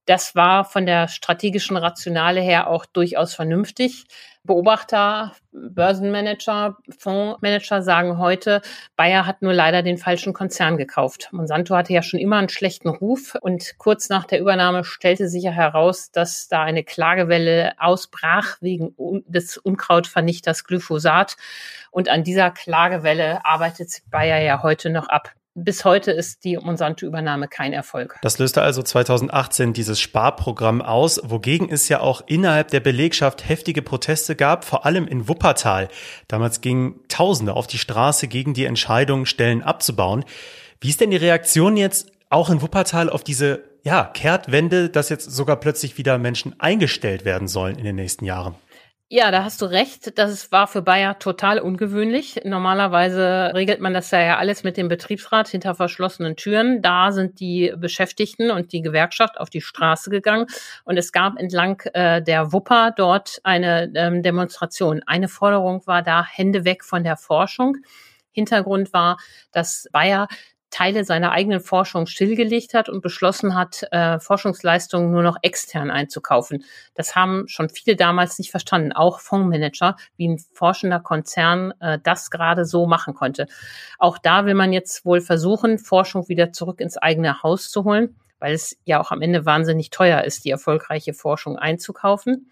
Das 0.06 0.34
war 0.34 0.64
von 0.64 0.84
der 0.84 1.08
strategischen 1.08 1.76
Rationale 1.76 2.40
her 2.40 2.68
auch 2.68 2.84
durchaus 2.84 3.34
vernünftig. 3.34 4.04
Beobachter, 4.46 5.32
Börsenmanager, 5.52 6.76
Fondsmanager 6.98 7.80
sagen 7.80 8.18
heute, 8.18 8.60
Bayer 8.94 9.24
hat 9.24 9.40
nur 9.40 9.54
leider 9.54 9.82
den 9.82 9.96
falschen 9.96 10.34
Konzern 10.34 10.76
gekauft. 10.76 11.30
Monsanto 11.32 11.74
hatte 11.74 11.94
ja 11.94 12.02
schon 12.02 12.20
immer 12.20 12.36
einen 12.36 12.50
schlechten 12.50 12.88
Ruf 12.88 13.34
und 13.40 13.78
kurz 13.78 14.10
nach 14.10 14.26
der 14.26 14.40
Übernahme 14.40 14.84
stellte 14.84 15.28
sich 15.28 15.44
ja 15.44 15.50
heraus, 15.50 16.10
dass 16.10 16.48
da 16.48 16.62
eine 16.62 16.84
Klagewelle 16.84 17.72
ausbrach 17.78 18.58
wegen 18.60 18.94
des 19.26 19.56
Unkrautvernichters 19.56 20.64
Glyphosat. 20.64 21.36
Und 21.90 22.10
an 22.10 22.22
dieser 22.22 22.50
Klagewelle 22.50 23.46
arbeitet 23.46 24.02
Bayer 24.10 24.42
ja 24.42 24.62
heute 24.62 24.90
noch 24.90 25.08
ab. 25.08 25.32
Bis 25.56 25.84
heute 25.84 26.10
ist 26.10 26.42
die 26.42 26.56
Monsanto-Übernahme 26.56 27.46
kein 27.46 27.72
Erfolg. 27.72 28.18
Das 28.22 28.38
löste 28.40 28.62
also 28.62 28.82
2018 28.82 29.72
dieses 29.72 30.00
Sparprogramm 30.00 30.82
aus, 30.82 31.20
wogegen 31.22 31.68
es 31.70 31.88
ja 31.88 32.00
auch 32.00 32.22
innerhalb 32.26 32.72
der 32.72 32.80
Belegschaft 32.80 33.48
heftige 33.48 33.80
Proteste 33.80 34.34
gab, 34.34 34.64
vor 34.64 34.84
allem 34.84 35.06
in 35.06 35.28
Wuppertal. 35.28 35.88
Damals 36.26 36.60
gingen 36.60 37.00
Tausende 37.06 37.54
auf 37.54 37.68
die 37.68 37.78
Straße 37.78 38.26
gegen 38.26 38.52
die 38.52 38.64
Entscheidung, 38.64 39.26
Stellen 39.26 39.62
abzubauen. 39.62 40.24
Wie 40.80 40.88
ist 40.88 41.00
denn 41.00 41.12
die 41.12 41.16
Reaktion 41.16 41.76
jetzt 41.76 42.10
auch 42.30 42.50
in 42.50 42.60
Wuppertal 42.60 43.08
auf 43.08 43.22
diese 43.22 43.62
ja, 43.84 44.10
Kehrtwende, 44.12 44.88
dass 44.88 45.08
jetzt 45.08 45.30
sogar 45.30 45.56
plötzlich 45.60 45.98
wieder 45.98 46.18
Menschen 46.18 46.58
eingestellt 46.58 47.24
werden 47.24 47.46
sollen 47.46 47.78
in 47.78 47.84
den 47.84 47.94
nächsten 47.94 48.24
Jahren? 48.24 48.56
Ja, 49.16 49.30
da 49.30 49.44
hast 49.44 49.62
du 49.62 49.66
recht. 49.66 50.18
Das 50.18 50.50
war 50.50 50.66
für 50.66 50.82
Bayer 50.82 51.20
total 51.20 51.60
ungewöhnlich. 51.60 52.40
Normalerweise 52.42 53.52
regelt 53.54 53.80
man 53.80 53.94
das 53.94 54.10
ja 54.10 54.38
alles 54.38 54.64
mit 54.64 54.76
dem 54.76 54.88
Betriebsrat 54.88 55.46
hinter 55.46 55.76
verschlossenen 55.76 56.34
Türen. 56.34 56.82
Da 56.82 57.12
sind 57.12 57.38
die 57.38 57.72
Beschäftigten 57.76 58.50
und 58.50 58.72
die 58.72 58.82
Gewerkschaft 58.82 59.38
auf 59.38 59.50
die 59.50 59.60
Straße 59.60 60.10
gegangen 60.10 60.46
und 60.82 60.96
es 60.96 61.12
gab 61.12 61.38
entlang 61.38 61.80
äh, 61.92 62.22
der 62.22 62.52
Wupper 62.52 62.90
dort 62.90 63.38
eine 63.44 63.88
ähm, 63.94 64.24
Demonstration. 64.24 65.00
Eine 65.06 65.28
Forderung 65.28 65.86
war 65.86 66.02
da 66.02 66.26
Hände 66.26 66.64
weg 66.64 66.82
von 66.82 67.04
der 67.04 67.16
Forschung. 67.16 67.76
Hintergrund 68.32 68.92
war, 68.92 69.18
dass 69.52 69.86
Bayer 69.92 70.26
Teile 70.74 71.04
seiner 71.04 71.30
eigenen 71.30 71.60
Forschung 71.60 72.06
stillgelegt 72.06 72.74
hat 72.74 72.88
und 72.88 73.00
beschlossen 73.00 73.54
hat, 73.54 73.86
äh, 73.92 74.18
Forschungsleistungen 74.18 75.12
nur 75.12 75.22
noch 75.22 75.36
extern 75.42 75.88
einzukaufen. 75.88 76.64
Das 76.94 77.14
haben 77.14 77.46
schon 77.46 77.68
viele 77.68 77.94
damals 77.94 78.40
nicht 78.40 78.50
verstanden, 78.50 78.92
auch 78.92 79.20
Fondsmanager, 79.20 79.94
wie 80.16 80.26
ein 80.26 80.38
forschender 80.52 80.98
Konzern 80.98 81.72
äh, 81.78 82.00
das 82.02 82.28
gerade 82.28 82.64
so 82.64 82.86
machen 82.86 83.14
konnte. 83.14 83.46
Auch 84.00 84.18
da 84.18 84.46
will 84.46 84.54
man 84.54 84.72
jetzt 84.72 85.04
wohl 85.04 85.20
versuchen, 85.20 85.78
Forschung 85.78 86.28
wieder 86.28 86.52
zurück 86.52 86.80
ins 86.80 86.96
eigene 86.96 87.44
Haus 87.44 87.70
zu 87.70 87.84
holen, 87.84 88.16
weil 88.40 88.52
es 88.52 88.76
ja 88.84 89.00
auch 89.00 89.12
am 89.12 89.22
Ende 89.22 89.46
wahnsinnig 89.46 89.90
teuer 89.90 90.24
ist, 90.24 90.44
die 90.44 90.50
erfolgreiche 90.50 91.14
Forschung 91.14 91.56
einzukaufen. 91.56 92.50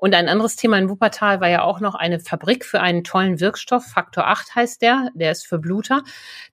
Und 0.00 0.14
ein 0.14 0.30
anderes 0.30 0.56
Thema 0.56 0.78
in 0.78 0.88
Wuppertal 0.88 1.42
war 1.42 1.48
ja 1.48 1.62
auch 1.62 1.78
noch 1.80 1.94
eine 1.94 2.20
Fabrik 2.20 2.64
für 2.64 2.80
einen 2.80 3.04
tollen 3.04 3.38
Wirkstoff. 3.38 3.84
Faktor 3.84 4.26
8 4.28 4.54
heißt 4.54 4.80
der. 4.80 5.10
Der 5.14 5.30
ist 5.30 5.46
für 5.46 5.58
Bluter. 5.58 6.02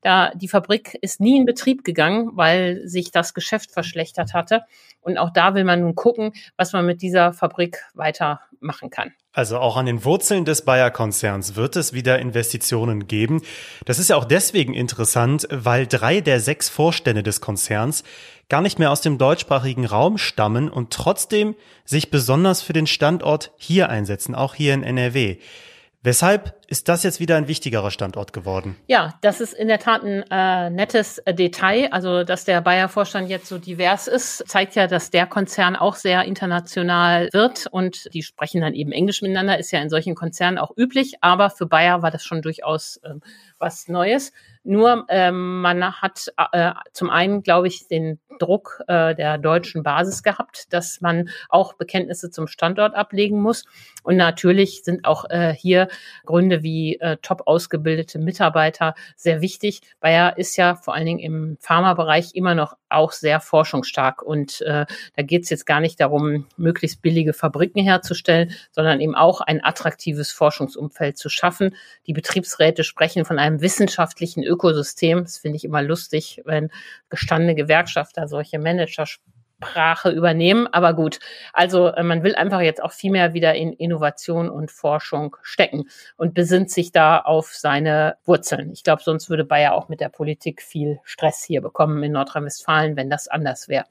Da, 0.01 0.32
die 0.36 0.50
Fabrik 0.50 0.98
ist 1.01 1.22
nie 1.22 1.38
in 1.38 1.46
Betrieb 1.46 1.86
gegangen, 1.86 2.32
weil 2.34 2.86
sich 2.86 3.10
das 3.10 3.34
Geschäft 3.34 3.72
verschlechtert 3.72 4.34
hatte. 4.34 4.63
Und 5.00 5.18
auch 5.18 5.32
da 5.32 5.56
will 5.56 5.63
man 5.63 5.80
nun 5.80 5.96
gucken, 5.96 6.34
was 6.58 6.74
man 6.74 6.86
mit 6.86 7.01
dieser 7.01 7.32
Fabrik 7.32 7.86
weitermachen 7.94 8.89
kann. 8.89 9.13
Also 9.38 9.60
auch 9.60 9.77
an 9.77 9.86
den 9.86 10.03
Wurzeln 10.03 10.46
des 10.46 10.63
Bayer-Konzerns 10.63 11.56
wird 11.56 11.75
es 11.75 11.94
wieder 11.94 12.17
Investitionen 12.17 13.06
geben. 13.06 13.44
Das 13.86 14.00
ist 14.00 14.10
ja 14.10 14.15
auch 14.15 14.25
deswegen 14.25 14.74
interessant, 14.74 15.48
weil 15.51 15.86
drei 15.86 16.22
der 16.22 16.39
sechs 16.39 16.70
Vorstände 16.70 17.22
des 17.22 17.39
Konzerns 17.39 18.03
gar 18.50 18.62
nicht 18.62 18.79
mehr 18.79 18.91
aus 18.91 19.01
dem 19.01 19.20
deutschsprachigen 19.20 19.86
Raum 19.86 20.17
stammen 20.17 20.72
und 20.72 20.89
trotzdem 20.89 21.53
sich 21.86 22.10
besonders 22.10 22.63
für 22.63 22.74
den 22.74 22.88
Standort 22.88 23.51
hier 23.58 23.89
einsetzen, 23.89 24.34
auch 24.34 24.56
hier 24.56 24.74
in 24.74 24.82
NRW. 24.82 25.38
Weshalb 26.01 26.57
ist 26.67 26.89
das 26.89 27.03
jetzt 27.03 27.19
wieder 27.19 27.38
ein 27.38 27.47
wichtigerer 27.47 27.91
Standort 27.91 28.33
geworden? 28.33 28.75
Ja, 28.88 29.15
das 29.21 29.39
ist 29.39 29.53
in 29.53 29.69
der 29.69 29.79
Tat 29.79 30.03
ein 30.03 30.24
äh, 30.29 30.69
nettes 30.69 31.17
äh, 31.19 31.33
Detail. 31.33 31.88
Also, 31.91 32.24
dass 32.24 32.43
der 32.43 32.62
Bayer-Vorstand 32.62 33.29
jetzt 33.29 33.47
so 33.47 33.57
divers 33.57 34.07
ist, 34.07 34.43
zeigt 34.47 34.75
ja, 34.75 34.88
dass 34.88 35.09
der 35.09 35.27
Konzern 35.27 35.77
auch 35.77 35.95
sehr 35.95 36.24
international 36.25 37.29
wird 37.31 37.67
und 37.71 38.13
die 38.13 38.21
sprechen 38.21 38.62
dann 38.62 38.74
eben 38.74 38.91
Englisch 38.91 39.21
miteinander, 39.21 39.57
ist 39.57 39.71
ja 39.71 39.81
in 39.81 39.89
solchen 39.89 40.13
Konzernen 40.13 40.57
auch 40.57 40.75
üblich. 40.75 41.15
Aber 41.21 41.50
für 41.50 41.65
Bayer 41.65 42.01
war 42.01 42.12
das 42.12 42.24
schon 42.24 42.41
durchaus 42.41 42.97
äh, 42.97 43.13
was 43.59 43.88
Neues. 43.88 44.33
Nur 44.63 45.05
ähm, 45.07 45.62
man 45.62 46.01
hat 46.01 46.33
äh, 46.51 46.74
zum 46.91 47.09
einen, 47.09 47.41
glaube 47.41 47.67
ich, 47.67 47.88
den 47.88 48.19
Druck 48.38 48.83
äh, 48.88 49.15
der 49.15 49.38
deutschen 49.38 49.81
Basis 49.81 50.24
gehabt, 50.24 50.74
dass 50.74 51.00
man 51.00 51.29
auch 51.47 51.74
Bekenntnisse 51.74 52.31
zum 52.31 52.47
Standort 52.47 52.93
ablegen 52.93 53.41
muss. 53.41 53.63
Und 54.03 54.17
natürlich 54.17 54.83
sind 54.83 55.05
auch 55.05 55.24
äh, 55.29 55.53
hier 55.53 55.88
Gründe 56.25 56.57
wie 56.64 57.00
äh, 57.00 57.18
top 57.22 57.44
ausgebildete 57.46 58.20
Mitarbeiter 58.20 58.96
sehr 59.16 59.42
wichtig. 59.42 59.82
Bayer 60.00 60.38
ist 60.38 60.56
ja 60.58 60.76
vor 60.76 60.94
allen 60.94 61.06
Dingen 61.06 61.20
im 61.20 61.58
Pharmabereich 61.60 62.36
immer 62.36 62.56
noch 62.56 62.76
auch 62.90 63.12
sehr 63.12 63.40
forschungsstark. 63.40 64.22
Und 64.22 64.62
äh, 64.62 64.86
da 65.16 65.24
geht 65.24 65.44
es 65.44 65.50
jetzt 65.50 65.66
gar 65.66 65.80
nicht 65.80 66.00
darum, 66.00 66.48
möglichst 66.58 67.02
billige 67.02 67.34
Fabriken 67.34 67.84
herzustellen, 67.84 68.52
sondern 68.72 69.02
eben 69.02 69.16
auch 69.16 69.42
ein 69.42 69.64
attraktives 69.64 70.32
Forschungsumfeld 70.32 71.18
zu 71.18 71.30
schaffen. 71.30 71.76
Die 72.06 72.14
Betriebsräte 72.14 72.84
sprechen 72.84 73.26
von 73.26 73.40
einem 73.40 73.62
wissenschaftlichen 73.62 74.44
Ökosystem. 74.44 75.24
Das 75.24 75.38
finde 75.38 75.58
ich 75.58 75.66
immer 75.66 75.82
lustig, 75.82 76.42
wenn 76.46 76.72
gestandene 77.10 77.56
Gewerkschafter 77.56 78.28
solche 78.28 78.60
Manager 78.60 79.06
Sprache 79.58 80.10
übernehmen. 80.10 80.68
Aber 80.68 80.94
gut, 80.94 81.20
also 81.54 81.88
äh, 81.88 82.04
man 82.04 82.24
will 82.24 82.36
einfach 82.36 82.62
jetzt 82.62 82.82
auch 82.82 82.92
viel 82.92 83.12
mehr 83.12 83.34
wieder 83.34 83.56
in 83.56 83.74
Innovation 83.74 84.50
und 84.50 84.72
Forschung 84.72 85.36
stecken 85.42 85.90
und 86.16 86.34
besinnt 86.34 86.72
sich 86.72 86.92
da 86.92 87.20
auf 87.20 87.54
seine 87.54 88.18
Wurzeln. 88.26 88.72
Ich 88.72 88.84
glaube, 88.84 89.02
sonst 89.04 89.30
würde 89.30 89.46
Bayer 89.46 89.74
auch 89.74 89.90
mit 89.90 90.00
der 90.00 90.10
Politik 90.10 90.62
viel 90.62 91.00
Stress 91.04 91.44
hier 91.44 91.62
bekommen 91.62 92.02
in 92.04 92.12
Nordrhein-Westfalen, 92.12 92.96
wenn 92.96 93.10
das 93.10 93.28
anders 93.28 93.68
wäre. 93.68 93.86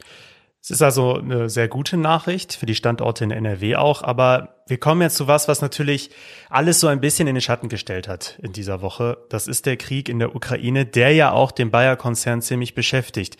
Es 0.63 0.71
ist 0.73 0.83
also 0.83 1.15
eine 1.19 1.49
sehr 1.49 1.69
gute 1.69 1.97
Nachricht 1.97 2.55
für 2.55 2.67
die 2.67 2.75
Standorte 2.75 3.23
in 3.23 3.31
NRW 3.31 3.77
auch, 3.77 4.03
aber 4.03 4.57
wir 4.67 4.79
kommen 4.79 5.01
jetzt 5.01 5.17
zu 5.17 5.29
was, 5.29 5.47
was 5.47 5.63
natürlich 5.63 6.11
alles 6.51 6.81
so 6.81 6.89
ein 6.89 7.01
bisschen 7.01 7.29
in 7.29 7.37
den 7.37 7.41
Schatten 7.41 7.69
gestellt 7.69 8.09
hat 8.09 8.37
in 8.43 8.53
dieser 8.53 8.83
Woche. 8.83 9.17
Das 9.31 9.47
ist 9.47 9.67
der 9.67 9.77
Krieg 9.77 10.09
in 10.09 10.19
der 10.19 10.35
Ukraine, 10.35 10.85
der 10.85 11.13
ja 11.13 11.31
auch 11.31 11.53
den 11.53 11.71
Bayer-Konzern 11.71 12.43
ziemlich 12.43 12.75
beschäftigt. 12.75 13.37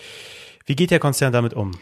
Wie 0.67 0.77
geht 0.77 0.93
der 0.93 1.01
Konzern 1.01 1.33
damit 1.33 1.55
um? 1.55 1.73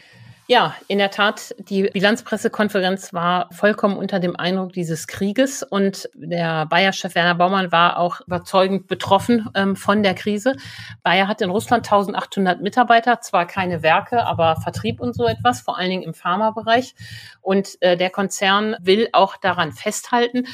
Ja, 0.46 0.74
in 0.88 0.98
der 0.98 1.10
Tat, 1.10 1.54
die 1.56 1.84
Bilanzpressekonferenz 1.84 3.14
war 3.14 3.48
vollkommen 3.50 3.96
unter 3.96 4.20
dem 4.20 4.36
Eindruck 4.36 4.74
dieses 4.74 5.06
Krieges 5.06 5.62
und 5.62 6.10
der 6.12 6.66
Bayer-Chef 6.66 7.14
Werner 7.14 7.34
Baumann 7.34 7.72
war 7.72 7.98
auch 7.98 8.20
überzeugend 8.20 8.86
betroffen 8.86 9.48
ähm, 9.54 9.74
von 9.74 10.02
der 10.02 10.12
Krise. 10.12 10.54
Bayer 11.02 11.28
hat 11.28 11.40
in 11.40 11.48
Russland 11.48 11.86
1800 11.86 12.60
Mitarbeiter, 12.60 13.22
zwar 13.22 13.46
keine 13.46 13.82
Werke, 13.82 14.26
aber 14.26 14.56
Vertrieb 14.56 15.00
und 15.00 15.14
so 15.14 15.24
etwas, 15.24 15.62
vor 15.62 15.78
allen 15.78 15.88
Dingen 15.88 16.02
im 16.02 16.12
Pharmabereich. 16.12 16.94
Und 17.40 17.80
äh, 17.80 17.96
der 17.96 18.10
Konzern 18.10 18.76
will 18.82 19.08
auch 19.12 19.38
daran 19.38 19.72
festhalten, 19.72 20.46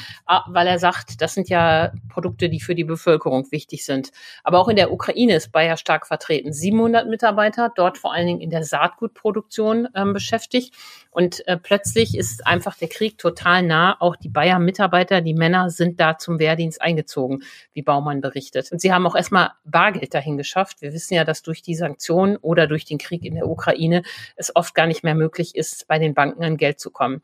weil 0.47 0.67
er 0.67 0.79
sagt, 0.79 1.21
das 1.21 1.33
sind 1.33 1.49
ja 1.49 1.91
Produkte, 2.07 2.47
die 2.47 2.61
für 2.61 2.75
die 2.75 2.85
Bevölkerung 2.85 3.51
wichtig 3.51 3.83
sind. 3.83 4.11
Aber 4.45 4.59
auch 4.59 4.69
in 4.69 4.77
der 4.77 4.93
Ukraine 4.93 5.35
ist 5.35 5.51
Bayer 5.51 5.75
stark 5.75 6.07
vertreten. 6.07 6.53
700 6.53 7.09
Mitarbeiter, 7.09 7.73
dort 7.75 7.97
vor 7.97 8.13
allen 8.13 8.27
Dingen 8.27 8.41
in 8.41 8.51
der 8.51 8.63
Saatgutproduktion 8.63 9.80
ähm, 9.95 10.13
beschäftigt. 10.13 10.73
Und 11.11 11.45
äh, 11.47 11.57
plötzlich 11.57 12.17
ist 12.17 12.47
einfach 12.47 12.77
der 12.77 12.87
Krieg 12.87 13.17
total 13.17 13.63
nah. 13.63 13.97
Auch 13.99 14.15
die 14.15 14.29
Bayer-Mitarbeiter, 14.29 15.21
die 15.21 15.33
Männer 15.33 15.69
sind 15.69 15.99
da 15.99 16.17
zum 16.17 16.39
Wehrdienst 16.39 16.81
eingezogen, 16.81 17.43
wie 17.73 17.81
Baumann 17.81 18.21
berichtet. 18.21 18.71
Und 18.71 18.79
sie 18.79 18.93
haben 18.93 19.05
auch 19.05 19.15
erstmal 19.15 19.51
Bargeld 19.65 20.13
dahin 20.13 20.37
geschafft. 20.37 20.81
Wir 20.81 20.93
wissen 20.93 21.13
ja, 21.13 21.25
dass 21.25 21.41
durch 21.41 21.61
die 21.61 21.75
Sanktionen 21.75 22.37
oder 22.37 22.67
durch 22.67 22.85
den 22.85 22.97
Krieg 22.97 23.25
in 23.25 23.35
der 23.35 23.47
Ukraine 23.47 24.03
es 24.35 24.55
oft 24.55 24.73
gar 24.73 24.87
nicht 24.87 25.03
mehr 25.03 25.15
möglich 25.15 25.55
ist, 25.55 25.87
bei 25.87 25.99
den 25.99 26.13
Banken 26.13 26.43
an 26.43 26.57
Geld 26.57 26.79
zu 26.79 26.91
kommen. 26.91 27.21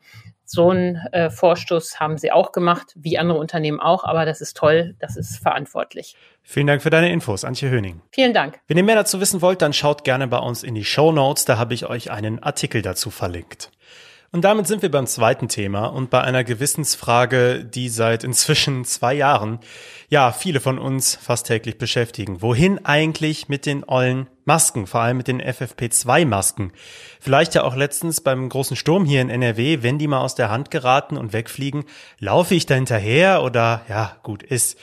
So 0.50 0.70
einen 0.70 0.96
äh, 1.12 1.28
Vorstoß 1.28 2.00
haben 2.00 2.16
sie 2.16 2.32
auch 2.32 2.52
gemacht, 2.52 2.94
wie 2.96 3.18
andere 3.18 3.38
Unternehmen 3.38 3.80
auch, 3.80 4.04
aber 4.04 4.24
das 4.24 4.40
ist 4.40 4.56
toll, 4.56 4.94
das 4.98 5.18
ist 5.18 5.36
verantwortlich. 5.36 6.16
Vielen 6.42 6.66
Dank 6.66 6.80
für 6.80 6.88
deine 6.88 7.12
Infos, 7.12 7.44
Antje 7.44 7.68
Höning. 7.68 8.00
Vielen 8.12 8.32
Dank. 8.32 8.58
Wenn 8.66 8.78
ihr 8.78 8.82
mehr 8.82 8.94
dazu 8.94 9.20
wissen 9.20 9.42
wollt, 9.42 9.60
dann 9.60 9.74
schaut 9.74 10.04
gerne 10.04 10.26
bei 10.26 10.38
uns 10.38 10.62
in 10.62 10.74
die 10.74 10.86
Show 10.86 11.12
Notes, 11.12 11.44
da 11.44 11.58
habe 11.58 11.74
ich 11.74 11.84
euch 11.84 12.10
einen 12.10 12.42
Artikel 12.42 12.80
dazu 12.80 13.10
verlinkt. 13.10 13.70
Und 14.30 14.42
damit 14.42 14.66
sind 14.66 14.82
wir 14.82 14.90
beim 14.90 15.06
zweiten 15.06 15.48
Thema 15.48 15.86
und 15.86 16.10
bei 16.10 16.20
einer 16.20 16.44
Gewissensfrage, 16.44 17.64
die 17.64 17.88
seit 17.88 18.24
inzwischen 18.24 18.84
zwei 18.84 19.14
Jahren 19.14 19.58
ja 20.10 20.32
viele 20.32 20.60
von 20.60 20.78
uns 20.78 21.16
fast 21.16 21.46
täglich 21.46 21.78
beschäftigen. 21.78 22.42
Wohin 22.42 22.84
eigentlich 22.84 23.48
mit 23.48 23.64
den 23.64 23.88
ollen 23.88 24.26
Masken, 24.44 24.86
vor 24.86 25.00
allem 25.00 25.16
mit 25.16 25.28
den 25.28 25.40
FFP2-Masken? 25.40 26.72
Vielleicht 27.20 27.54
ja 27.54 27.62
auch 27.62 27.74
letztens 27.74 28.20
beim 28.20 28.50
großen 28.50 28.76
Sturm 28.76 29.06
hier 29.06 29.22
in 29.22 29.30
NRW, 29.30 29.82
wenn 29.82 29.98
die 29.98 30.08
mal 30.08 30.20
aus 30.20 30.34
der 30.34 30.50
Hand 30.50 30.70
geraten 30.70 31.16
und 31.16 31.32
wegfliegen, 31.32 31.84
laufe 32.18 32.54
ich 32.54 32.66
da 32.66 32.74
hinterher 32.74 33.42
oder 33.42 33.80
ja, 33.88 34.16
gut 34.22 34.42
ist. 34.42 34.78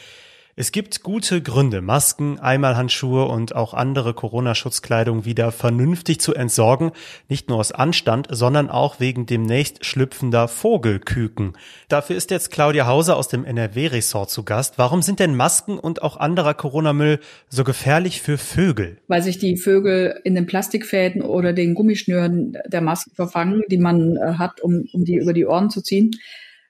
Es 0.58 0.72
gibt 0.72 1.04
gute 1.04 1.42
Gründe, 1.42 1.82
Masken, 1.82 2.40
Einmalhandschuhe 2.40 3.26
und 3.26 3.54
auch 3.54 3.74
andere 3.74 4.14
Corona-Schutzkleidung 4.14 5.26
wieder 5.26 5.52
vernünftig 5.52 6.22
zu 6.22 6.34
entsorgen, 6.34 6.92
nicht 7.28 7.50
nur 7.50 7.58
aus 7.58 7.74
Anstand, 7.74 8.30
sondern 8.32 8.70
auch 8.70 9.02
wegen 9.02 9.26
demnächst 9.26 9.84
schlüpfender 9.84 10.48
Vogelküken. 10.48 11.58
Dafür 11.90 12.16
ist 12.16 12.32
jetzt 12.32 12.52
Claudia 12.52 12.88
Hauser 12.88 13.18
aus 13.18 13.28
dem 13.28 13.44
NRW-Ressort 13.44 14.30
zu 14.30 14.46
Gast. 14.46 14.78
Warum 14.78 15.02
sind 15.02 15.20
denn 15.20 15.36
Masken 15.36 15.78
und 15.78 16.02
auch 16.02 16.16
anderer 16.16 16.54
Corona-Müll 16.54 17.20
so 17.50 17.66
gefährlich 17.66 18.22
für 18.22 18.38
Vögel? 18.38 18.96
Weil 19.10 19.24
sich 19.24 19.38
die 19.38 19.58
Vögel 19.58 20.22
in 20.24 20.36
den 20.36 20.46
Plastikfäden 20.46 21.22
oder 21.22 21.52
den 21.52 21.76
Gummischnüren 21.76 22.58
der 22.66 22.80
Masken 22.80 23.14
verfangen, 23.14 23.64
die 23.70 23.78
man 23.78 24.16
äh, 24.16 24.36
hat, 24.38 24.62
um, 24.62 24.88
um 24.94 25.04
die 25.04 25.16
über 25.16 25.34
die 25.34 25.46
Ohren 25.46 25.70
zu 25.70 25.82
ziehen. 25.82 26.12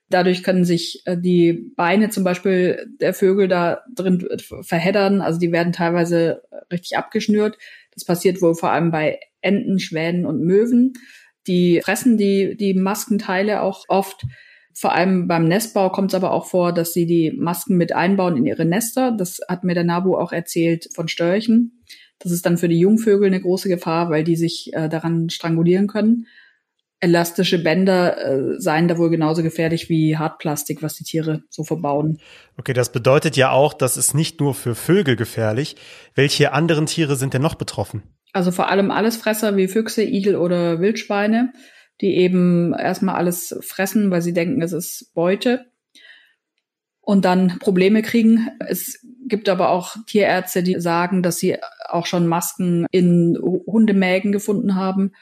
Dadurch 0.08 0.42
können 0.44 0.64
sich 0.64 1.02
äh, 1.04 1.16
die 1.18 1.72
Beine 1.76 2.10
zum 2.10 2.22
Beispiel 2.22 2.86
der 3.00 3.12
Vögel 3.12 3.48
da 3.48 3.80
drin 3.92 4.26
verheddern. 4.62 5.20
Also 5.20 5.38
die 5.40 5.50
werden 5.50 5.72
teilweise 5.72 6.42
richtig 6.72 6.96
abgeschnürt. 6.96 7.58
Das 7.92 8.04
passiert 8.04 8.40
wohl 8.40 8.54
vor 8.54 8.70
allem 8.70 8.90
bei 8.90 9.18
Enten, 9.40 9.78
Schwänen 9.78 10.24
und 10.24 10.42
Möwen. 10.42 10.92
Die 11.46 11.80
fressen 11.84 12.16
die, 12.16 12.56
die 12.56 12.74
Maskenteile 12.74 13.62
auch 13.62 13.84
oft. 13.88 14.24
Vor 14.74 14.92
allem 14.92 15.26
beim 15.26 15.48
Nestbau 15.48 15.90
kommt 15.90 16.12
es 16.12 16.14
aber 16.14 16.32
auch 16.32 16.46
vor, 16.46 16.72
dass 16.72 16.92
sie 16.92 17.06
die 17.06 17.32
Masken 17.32 17.76
mit 17.76 17.92
einbauen 17.92 18.36
in 18.36 18.46
ihre 18.46 18.64
Nester. 18.64 19.10
Das 19.10 19.40
hat 19.48 19.64
mir 19.64 19.74
der 19.74 19.84
Nabu 19.84 20.16
auch 20.16 20.32
erzählt 20.32 20.88
von 20.94 21.08
Störchen. 21.08 21.82
Das 22.18 22.30
ist 22.30 22.46
dann 22.46 22.58
für 22.58 22.68
die 22.68 22.78
Jungvögel 22.78 23.26
eine 23.26 23.40
große 23.40 23.68
Gefahr, 23.68 24.10
weil 24.10 24.22
die 24.22 24.36
sich 24.36 24.70
äh, 24.72 24.88
daran 24.88 25.30
strangulieren 25.30 25.86
können 25.86 26.26
elastische 27.00 27.62
Bänder 27.62 28.16
äh, 28.16 28.60
seien 28.60 28.88
da 28.88 28.96
wohl 28.96 29.10
genauso 29.10 29.42
gefährlich 29.42 29.88
wie 29.88 30.16
Hartplastik, 30.16 30.82
was 30.82 30.94
die 30.94 31.04
Tiere 31.04 31.42
so 31.50 31.62
verbauen. 31.62 32.18
Okay, 32.56 32.72
das 32.72 32.90
bedeutet 32.90 33.36
ja 33.36 33.50
auch, 33.50 33.74
das 33.74 33.96
ist 33.96 34.14
nicht 34.14 34.40
nur 34.40 34.54
für 34.54 34.74
Vögel 34.74 35.16
gefährlich. 35.16 35.76
Welche 36.14 36.52
anderen 36.52 36.86
Tiere 36.86 37.16
sind 37.16 37.34
denn 37.34 37.42
noch 37.42 37.56
betroffen? 37.56 38.02
Also 38.32 38.50
vor 38.50 38.70
allem 38.70 38.90
Allesfresser 38.90 39.56
wie 39.56 39.68
Füchse, 39.68 40.02
Igel 40.02 40.36
oder 40.36 40.80
Wildschweine, 40.80 41.52
die 42.00 42.16
eben 42.16 42.74
erstmal 42.74 43.16
alles 43.16 43.58
fressen, 43.62 44.10
weil 44.10 44.22
sie 44.22 44.34
denken, 44.34 44.62
es 44.62 44.72
ist 44.72 45.12
Beute. 45.14 45.66
und 47.06 47.24
dann 47.24 47.58
Probleme 47.60 48.02
kriegen. 48.02 48.48
Es 48.66 48.98
gibt 49.28 49.48
aber 49.48 49.70
auch 49.70 49.96
Tierärzte, 50.06 50.62
die 50.64 50.80
sagen, 50.80 51.22
dass 51.22 51.38
sie 51.38 51.56
auch 51.88 52.04
schon 52.04 52.26
Masken 52.26 52.86
in 52.90 53.38
Hundemägen 53.40 54.32
gefunden 54.32 54.74
haben. 54.74 55.12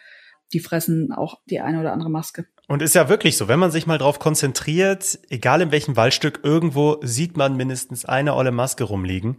Die 0.54 0.60
fressen 0.60 1.12
auch 1.12 1.40
die 1.50 1.60
eine 1.60 1.80
oder 1.80 1.92
andere 1.92 2.10
Maske. 2.10 2.46
Und 2.66 2.80
ist 2.80 2.94
ja 2.94 3.10
wirklich 3.10 3.36
so, 3.36 3.46
wenn 3.48 3.58
man 3.58 3.70
sich 3.70 3.86
mal 3.86 3.98
drauf 3.98 4.18
konzentriert, 4.18 5.18
egal 5.28 5.60
in 5.60 5.70
welchem 5.70 5.96
Waldstück, 5.96 6.40
irgendwo 6.42 6.96
sieht 7.02 7.36
man 7.36 7.56
mindestens 7.56 8.06
eine 8.06 8.34
olle 8.34 8.52
Maske 8.52 8.84
rumliegen. 8.84 9.36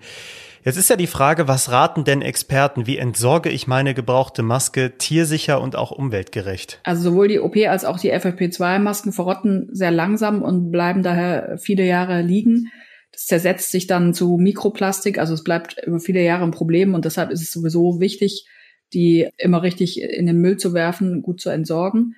Jetzt 0.64 0.78
ist 0.78 0.90
ja 0.90 0.96
die 0.96 1.08
Frage, 1.08 1.48
was 1.48 1.72
raten 1.72 2.04
denn 2.04 2.22
Experten? 2.22 2.86
Wie 2.86 2.98
entsorge 2.98 3.50
ich 3.50 3.68
meine 3.68 3.94
gebrauchte 3.94 4.44
Maske 4.44 4.98
tiersicher 4.98 5.62
und 5.62 5.76
auch 5.76 5.92
umweltgerecht? 5.92 6.80
Also 6.84 7.12
sowohl 7.12 7.28
die 7.28 7.40
OP 7.40 7.56
als 7.56 7.86
auch 7.86 8.00
die 8.00 8.14
FFP2-Masken 8.14 9.12
verrotten 9.12 9.70
sehr 9.72 9.92
langsam 9.92 10.42
und 10.42 10.72
bleiben 10.72 11.02
daher 11.02 11.58
viele 11.60 11.86
Jahre 11.86 12.22
liegen. 12.22 12.72
Das 13.12 13.28
zersetzt 13.28 13.72
sich 13.72 13.88
dann 13.88 14.14
zu 14.14 14.38
Mikroplastik, 14.38 15.20
also 15.20 15.34
es 15.34 15.44
bleibt 15.44 15.78
über 15.86 16.00
viele 16.00 16.22
Jahre 16.22 16.44
ein 16.44 16.52
Problem 16.52 16.94
und 16.94 17.06
deshalb 17.06 17.32
ist 17.32 17.42
es 17.42 17.52
sowieso 17.52 18.00
wichtig, 18.00 18.46
die 18.94 19.28
immer 19.38 19.64
richtig 19.64 20.02
in 20.02 20.26
den 20.26 20.40
Müll 20.40 20.58
zu 20.58 20.74
werfen, 20.74 21.22
gut 21.22 21.42
zu 21.42 21.50
entsorgen. 21.50 22.16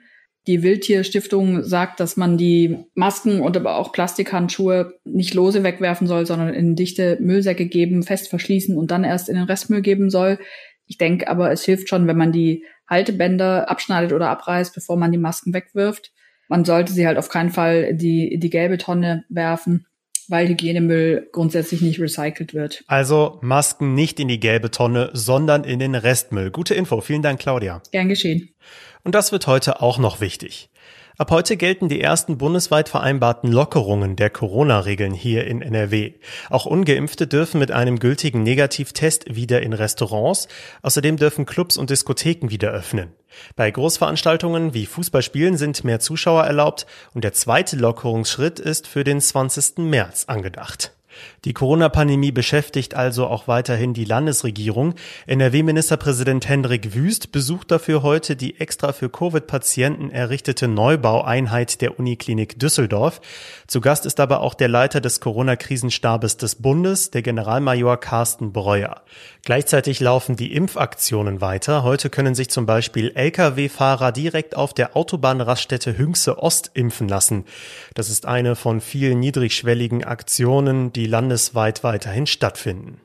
Die 0.48 0.64
Wildtierstiftung 0.64 1.64
sagt, 1.64 2.00
dass 2.00 2.16
man 2.16 2.38
die 2.38 2.78
Masken 2.94 3.42
und 3.42 3.58
aber 3.58 3.76
auch 3.76 3.92
Plastikhandschuhe 3.92 4.94
nicht 5.04 5.34
lose 5.34 5.64
wegwerfen 5.64 6.08
soll, 6.08 6.26
sondern 6.26 6.54
in 6.54 6.76
dichte 6.76 7.18
Müllsäcke 7.20 7.66
geben, 7.66 8.04
fest 8.04 8.30
verschließen 8.30 8.78
und 8.78 8.92
dann 8.92 9.04
erst 9.04 9.28
in 9.28 9.36
den 9.36 9.44
Restmüll 9.44 9.82
geben 9.82 10.10
soll. 10.10 10.40
Ich 10.86 10.98
denke 10.98 11.28
aber, 11.28 11.52
es 11.52 11.66
hilft 11.66 11.90
schon, 11.90 12.08
wenn 12.08 12.16
man 12.16 12.32
die 12.32 12.64
Haltebänder 12.90 13.70
abschneidet 13.70 14.14
oder 14.14 14.30
abreißt, 14.30 14.74
bevor 14.74 14.96
man 14.96 15.12
die 15.12 15.18
Masken 15.18 15.54
wegwirft. 15.54 16.14
Man 16.48 16.64
sollte 16.64 16.94
sie 16.94 17.06
halt 17.06 17.18
auf 17.18 17.28
keinen 17.28 17.50
Fall 17.50 17.94
die, 17.94 18.40
die 18.40 18.50
gelbe 18.50 18.78
Tonne 18.78 19.26
werfen, 19.28 19.86
weil 20.28 20.48
Hygienemüll 20.48 21.30
grundsätzlich 21.32 21.82
nicht 21.82 22.00
recycelt 22.00 22.54
wird. 22.54 22.84
Also 22.88 23.40
Masken 23.42 23.94
nicht 23.94 24.20
in 24.20 24.28
die 24.28 24.40
gelbe 24.40 24.72
Tonne, 24.72 25.10
sondern 25.14 25.64
in 25.64 25.80
den 25.80 25.96
Restmüll. 25.96 26.52
Gute 26.52 26.74
Info. 26.76 27.02
Vielen 27.02 27.22
Dank, 27.22 27.40
Claudia. 27.40 27.82
Gern 27.92 28.10
geschehen. 28.10 28.50
Und 29.04 29.16
das 29.16 29.32
wird 29.32 29.48
heute 29.48 29.82
auch 29.82 30.00
noch 30.00 30.20
wichtig. 30.20 30.70
Ab 31.20 31.32
heute 31.32 31.58
gelten 31.58 31.90
die 31.90 32.00
ersten 32.00 32.38
bundesweit 32.38 32.90
vereinbarten 32.90 33.52
Lockerungen 33.52 34.16
der 34.16 34.30
Corona-Regeln 34.30 35.16
hier 35.16 35.48
in 35.48 35.64
NRW. 35.64 36.14
Auch 36.52 36.68
ungeimpfte 36.68 37.26
dürfen 37.26 37.58
mit 37.58 37.72
einem 37.72 37.98
gültigen 37.98 38.44
Negativtest 38.44 39.36
wieder 39.36 39.64
in 39.64 39.74
Restaurants. 39.74 40.48
Außerdem 40.84 41.18
dürfen 41.18 41.48
Clubs 41.48 41.78
und 41.78 41.90
Diskotheken 41.90 42.52
wieder 42.52 42.70
öffnen. 42.70 43.14
Bei 43.56 43.72
Großveranstaltungen 43.72 44.76
wie 44.76 44.86
Fußballspielen 44.86 45.58
sind 45.58 45.84
mehr 45.84 46.00
Zuschauer 46.00 46.44
erlaubt 46.44 46.86
und 47.16 47.24
der 47.24 47.34
zweite 47.34 47.78
Lockerungsschritt 47.78 48.60
ist 48.60 48.86
für 48.86 49.04
den 49.04 49.20
20. 49.20 49.80
März 49.80 50.26
angedacht. 50.28 50.97
Die 51.46 51.54
Corona-Pandemie 51.54 52.32
beschäftigt 52.32 52.96
also 52.96 53.28
auch 53.28 53.48
weiterhin 53.48 53.94
die 53.94 54.06
Landesregierung. 54.06 54.96
NRW-Ministerpräsident 55.26 56.48
Hendrik 56.48 56.94
Wüst 56.94 57.32
besucht 57.32 57.72
dafür 57.72 58.04
heute 58.04 58.36
die 58.36 58.60
extra 58.60 58.94
für 58.94 59.10
Covid-Patienten 59.10 60.12
errichtete 60.12 60.68
Neubaueinheit 60.68 61.82
der 61.82 62.00
Uniklinik 62.00 62.60
Düsseldorf. 62.60 63.22
Zu 63.68 63.82
Gast 63.82 64.06
ist 64.06 64.20
aber 64.20 64.42
auch 64.42 64.54
der 64.54 64.68
Leiter 64.68 65.02
des 65.02 65.20
Corona-Krisenstabes 65.20 66.38
des 66.38 66.56
Bundes, 66.56 67.12
der 67.12 67.22
Generalmajor 67.22 67.98
Carsten 68.00 68.54
Breuer. 68.54 69.02
Gleichzeitig 69.44 70.00
laufen 70.00 70.36
die 70.36 70.54
Impfaktionen 70.54 71.42
weiter. 71.42 71.84
Heute 71.84 72.10
können 72.10 72.36
sich 72.36 72.50
zum 72.50 72.66
Beispiel 72.66 73.12
Lkw-Fahrer 73.16 74.12
direkt 74.12 74.56
auf 74.56 74.74
der 74.74 74.96
Autobahnraststätte 74.96 75.98
Hünxe 75.98 76.38
Ost 76.38 76.72
impfen 76.74 77.08
lassen. 77.08 77.46
Das 77.94 78.10
ist 78.10 78.26
eine 78.26 78.56
von 78.56 78.82
vielen 78.82 79.20
niedrigschwelligen 79.20 80.04
Aktionen, 80.04 80.92
die 80.94 81.07
landesweit 81.08 81.84
weiterhin 81.84 82.28
stattfinden. 82.28 83.02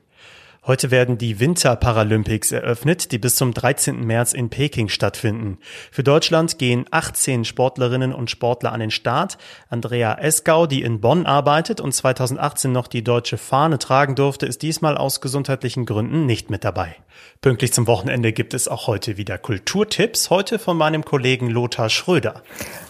Heute 0.65 0.91
werden 0.91 1.17
die 1.17 1.41
Winter-Paralympics 1.41 2.53
eröffnet, 2.53 3.11
die 3.11 3.17
bis 3.17 3.35
zum 3.35 3.53
13. 3.53 4.05
März 4.05 4.31
in 4.31 4.49
Peking 4.49 4.87
stattfinden. 4.87 5.57
Für 5.91 6.03
Deutschland 6.03 6.57
gehen 6.57 6.85
18 6.89 7.43
Sportlerinnen 7.43 8.13
und 8.13 8.31
Sportler 8.31 8.71
an 8.71 8.79
den 8.79 8.89
Start. 8.89 9.37
Andrea 9.69 10.17
Esgau, 10.19 10.65
die 10.65 10.81
in 10.81 11.01
Bonn 11.01 11.25
arbeitet 11.25 11.81
und 11.81 11.91
2018 11.91 12.71
noch 12.71 12.87
die 12.87 13.03
deutsche 13.03 13.37
Fahne 13.37 13.77
tragen 13.77 14.15
durfte, 14.15 14.45
ist 14.45 14.61
diesmal 14.61 14.95
aus 14.95 15.19
gesundheitlichen 15.19 15.85
Gründen 15.85 16.25
nicht 16.25 16.49
mit 16.49 16.63
dabei. 16.63 16.95
Pünktlich 17.41 17.73
zum 17.73 17.85
Wochenende 17.85 18.31
gibt 18.31 18.53
es 18.53 18.69
auch 18.69 18.87
heute 18.87 19.17
wieder 19.17 19.37
Kulturtipps, 19.37 20.29
heute 20.29 20.59
von 20.59 20.77
meinem 20.77 21.03
Kollegen 21.03 21.49
Lothar 21.49 21.89
Schröder. 21.89 22.41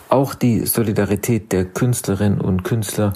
Auch 0.10 0.36
die 0.36 0.67
Solidarität 0.67 1.51
der 1.51 1.65
Künstlerinnen 1.65 2.39
und 2.39 2.62
Künstler 2.62 3.13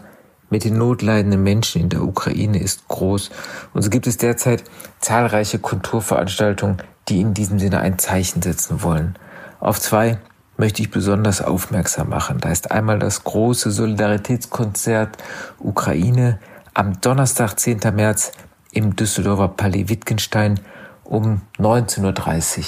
mit 0.50 0.63
den 0.63 0.77
notleidenden 0.77 1.44
Menschen 1.44 1.82
in 1.82 1.89
der 1.89 2.04
Ukraine 2.04 2.60
ist 2.60 2.88
groß 2.88 3.30
und 3.74 3.82
so 3.82 3.89
gibt 3.89 4.08
es 4.08 4.18
derzeit 4.18 4.63
zahlreiche 5.00 5.60
Kulturveranstaltungen, 5.60 6.82
die 7.08 7.22
in 7.22 7.34
diesem 7.34 7.60
Sinne 7.60 7.80
ein 7.80 8.00
Zeichen 8.00 8.42
setzen 8.42 8.82
wollen. 8.84 9.18
Auf 9.60 9.80
zwei 9.80 10.20
möchte 10.58 10.82
ich 10.82 10.92
besonders 10.92 11.42
aufmerksam 11.42 12.10
machen. 12.10 12.39
Da 12.39 12.50
ist 12.50 12.72
einmal 12.72 13.00
das 13.00 13.24
große 13.24 13.72
Solidaritätskonzert 13.72 15.17
Ukraine 15.60 16.39
am 16.74 17.00
Donnerstag, 17.02 17.60
10. 17.60 17.80
März 17.93 18.32
im 18.72 18.95
Düsseldorfer 18.95 19.48
Palais 19.50 19.89
Wittgenstein 19.89 20.60
um 21.04 21.41
19.30 21.58 22.58
Uhr. 22.60 22.65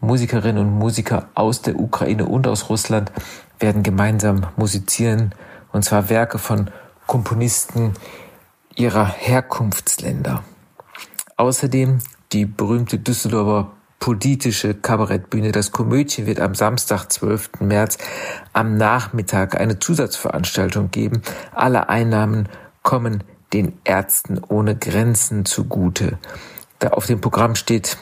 Musikerinnen 0.00 0.66
und 0.66 0.78
Musiker 0.78 1.28
aus 1.34 1.60
der 1.62 1.78
Ukraine 1.78 2.24
und 2.24 2.46
aus 2.46 2.70
Russland 2.70 3.12
werden 3.58 3.82
gemeinsam 3.82 4.46
musizieren, 4.56 5.34
und 5.72 5.84
zwar 5.84 6.08
Werke 6.08 6.38
von 6.38 6.70
Komponisten 7.10 7.94
ihrer 8.76 9.04
Herkunftsländer. 9.04 10.44
Außerdem 11.36 11.98
die 12.30 12.46
berühmte 12.46 13.00
Düsseldorfer 13.00 13.72
politische 13.98 14.74
Kabarettbühne 14.74 15.50
Das 15.50 15.72
Komödchen 15.72 16.26
wird 16.26 16.38
am 16.38 16.54
Samstag, 16.54 17.10
12. 17.10 17.62
März 17.62 17.98
am 18.52 18.76
Nachmittag 18.76 19.60
eine 19.60 19.80
Zusatzveranstaltung 19.80 20.92
geben. 20.92 21.22
Alle 21.52 21.88
Einnahmen 21.88 22.48
kommen 22.84 23.24
den 23.52 23.72
Ärzten 23.82 24.40
ohne 24.46 24.76
Grenzen 24.76 25.44
zugute. 25.44 26.16
Da 26.78 26.90
auf 26.90 27.06
dem 27.06 27.20
Programm 27.20 27.56
steht 27.56 27.98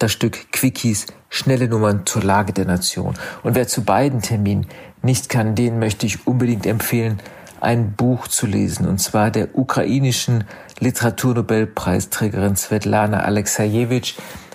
das 0.00 0.10
Stück 0.10 0.50
Quickies 0.50 1.06
schnelle 1.28 1.68
Nummern 1.68 2.04
zur 2.04 2.24
Lage 2.24 2.52
der 2.52 2.64
Nation. 2.64 3.14
Und 3.44 3.54
wer 3.54 3.68
zu 3.68 3.84
beiden 3.84 4.22
Terminen 4.22 4.66
nicht 5.02 5.28
kann, 5.28 5.54
den 5.54 5.78
möchte 5.78 6.06
ich 6.06 6.26
unbedingt 6.26 6.66
empfehlen, 6.66 7.20
ein 7.64 7.92
Buch 7.92 8.28
zu 8.28 8.46
lesen, 8.46 8.86
und 8.86 8.98
zwar 8.98 9.30
der 9.30 9.58
ukrainischen 9.58 10.44
Literaturnobelpreisträgerin 10.78 12.56
Svetlana 12.56 13.20
Alexejewitsch. 13.20 14.14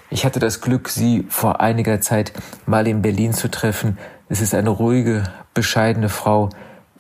Ich 0.09 0.25
hatte 0.25 0.39
das 0.39 0.61
Glück, 0.61 0.89
sie 0.89 1.25
vor 1.29 1.59
einiger 1.61 2.01
Zeit 2.01 2.33
mal 2.65 2.87
in 2.87 3.01
Berlin 3.01 3.33
zu 3.33 3.49
treffen. 3.49 3.97
Es 4.29 4.41
ist 4.41 4.55
eine 4.55 4.69
ruhige, 4.69 5.23
bescheidene 5.53 6.09
Frau, 6.09 6.49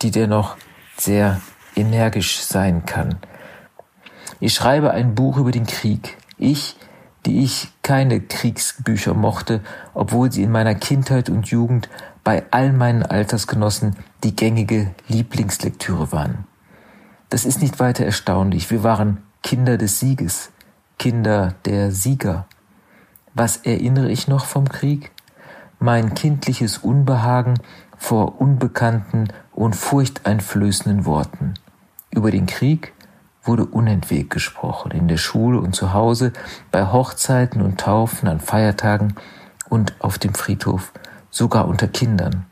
die 0.01 0.11
dennoch 0.11 0.57
sehr 0.97 1.41
energisch 1.75 2.41
sein 2.41 2.85
kann. 2.85 3.15
Ich 4.39 4.53
schreibe 4.53 4.91
ein 4.91 5.15
Buch 5.15 5.37
über 5.37 5.51
den 5.51 5.65
Krieg. 5.65 6.17
Ich, 6.37 6.75
die 7.25 7.43
ich 7.43 7.69
keine 7.83 8.21
Kriegsbücher 8.21 9.13
mochte, 9.13 9.61
obwohl 9.93 10.31
sie 10.31 10.43
in 10.43 10.51
meiner 10.51 10.75
Kindheit 10.75 11.29
und 11.29 11.47
Jugend 11.47 11.89
bei 12.23 12.43
all 12.51 12.71
meinen 12.71 13.03
Altersgenossen 13.03 13.95
die 14.23 14.35
gängige 14.35 14.93
Lieblingslektüre 15.07 16.11
waren. 16.11 16.45
Das 17.29 17.45
ist 17.45 17.61
nicht 17.61 17.79
weiter 17.79 18.05
erstaunlich. 18.05 18.71
Wir 18.71 18.83
waren 18.83 19.23
Kinder 19.43 19.77
des 19.77 19.99
Sieges, 19.99 20.51
Kinder 20.97 21.55
der 21.65 21.91
Sieger. 21.91 22.47
Was 23.33 23.57
erinnere 23.57 24.11
ich 24.11 24.27
noch 24.27 24.45
vom 24.45 24.67
Krieg? 24.67 25.11
Mein 25.79 26.13
kindliches 26.13 26.79
Unbehagen 26.79 27.59
vor 27.97 28.41
unbekannten 28.41 29.29
und 29.53 29.75
furchteinflößenden 29.75 31.05
Worten. 31.05 31.53
Über 32.11 32.31
den 32.31 32.47
Krieg 32.47 32.93
wurde 33.43 33.65
unentwegt 33.65 34.31
gesprochen, 34.31 34.91
in 34.91 35.07
der 35.07 35.17
Schule 35.17 35.59
und 35.59 35.75
zu 35.75 35.93
Hause, 35.93 36.33
bei 36.71 36.85
Hochzeiten 36.85 37.61
und 37.61 37.79
Taufen, 37.79 38.27
an 38.27 38.39
Feiertagen 38.39 39.15
und 39.69 39.93
auf 39.99 40.17
dem 40.17 40.33
Friedhof 40.33 40.91
sogar 41.29 41.67
unter 41.67 41.87
Kindern. 41.87 42.45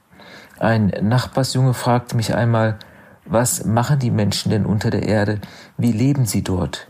Ein 0.60 0.88
Nachbarsjunge 1.02 1.74
fragte 1.74 2.16
mich 2.16 2.34
einmal, 2.34 2.80
was 3.26 3.66
machen 3.66 4.00
die 4.00 4.12
Menschen 4.12 4.50
denn 4.50 4.66
unter 4.66 4.90
der 4.90 5.04
Erde? 5.04 5.40
Wie 5.78 5.92
leben 5.92 6.26
sie 6.26 6.44
dort? 6.44 6.88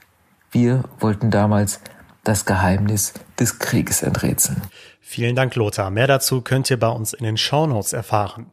Wir 0.52 0.84
wollten 1.00 1.32
damals 1.32 1.82
das 2.28 2.46
Geheimnis 2.46 3.14
des 3.40 3.60
Krieges 3.60 4.04
enträtseln. 4.04 4.62
Vielen 5.10 5.38
Dank, 5.38 5.56
Lothar. 5.56 5.90
Mehr 5.90 6.08
dazu 6.08 6.42
könnt 6.42 6.70
ihr 6.70 6.78
bei 6.78 6.90
uns 6.90 7.14
in 7.14 7.24
den 7.24 7.38
Shownotes 7.38 7.94
erfahren. 7.94 8.48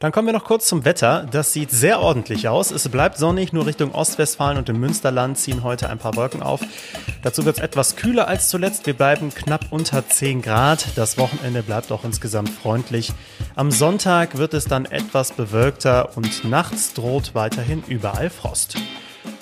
Dann 0.00 0.10
kommen 0.10 0.26
wir 0.26 0.32
noch 0.32 0.44
kurz 0.44 0.66
zum 0.66 0.86
Wetter. 0.86 1.28
Das 1.30 1.52
sieht 1.52 1.70
sehr 1.70 2.00
ordentlich 2.00 2.48
aus. 2.48 2.70
Es 2.70 2.88
bleibt 2.88 3.18
sonnig, 3.18 3.52
nur 3.52 3.66
Richtung 3.66 3.94
Ostwestfalen 3.94 4.56
und 4.56 4.70
im 4.70 4.80
Münsterland 4.80 5.36
ziehen 5.36 5.62
heute 5.62 5.90
ein 5.90 5.98
paar 5.98 6.16
Wolken 6.16 6.42
auf. 6.42 6.62
Dazu 7.22 7.44
wird 7.44 7.58
es 7.58 7.62
etwas 7.62 7.96
kühler 7.96 8.26
als 8.26 8.48
zuletzt. 8.48 8.86
Wir 8.86 8.94
bleiben 8.94 9.34
knapp 9.34 9.66
unter 9.68 10.08
10 10.08 10.40
Grad. 10.40 10.96
Das 10.96 11.18
Wochenende 11.18 11.62
bleibt 11.62 11.92
auch 11.92 12.04
insgesamt 12.04 12.48
freundlich. 12.48 13.12
Am 13.54 13.70
Sonntag 13.70 14.38
wird 14.38 14.54
es 14.54 14.64
dann 14.64 14.86
etwas 14.86 15.32
bewölkter 15.32 16.16
und 16.16 16.42
nachts 16.44 16.94
droht 16.94 17.34
weiterhin 17.34 17.84
überall 17.86 18.30
Frost. 18.30 18.78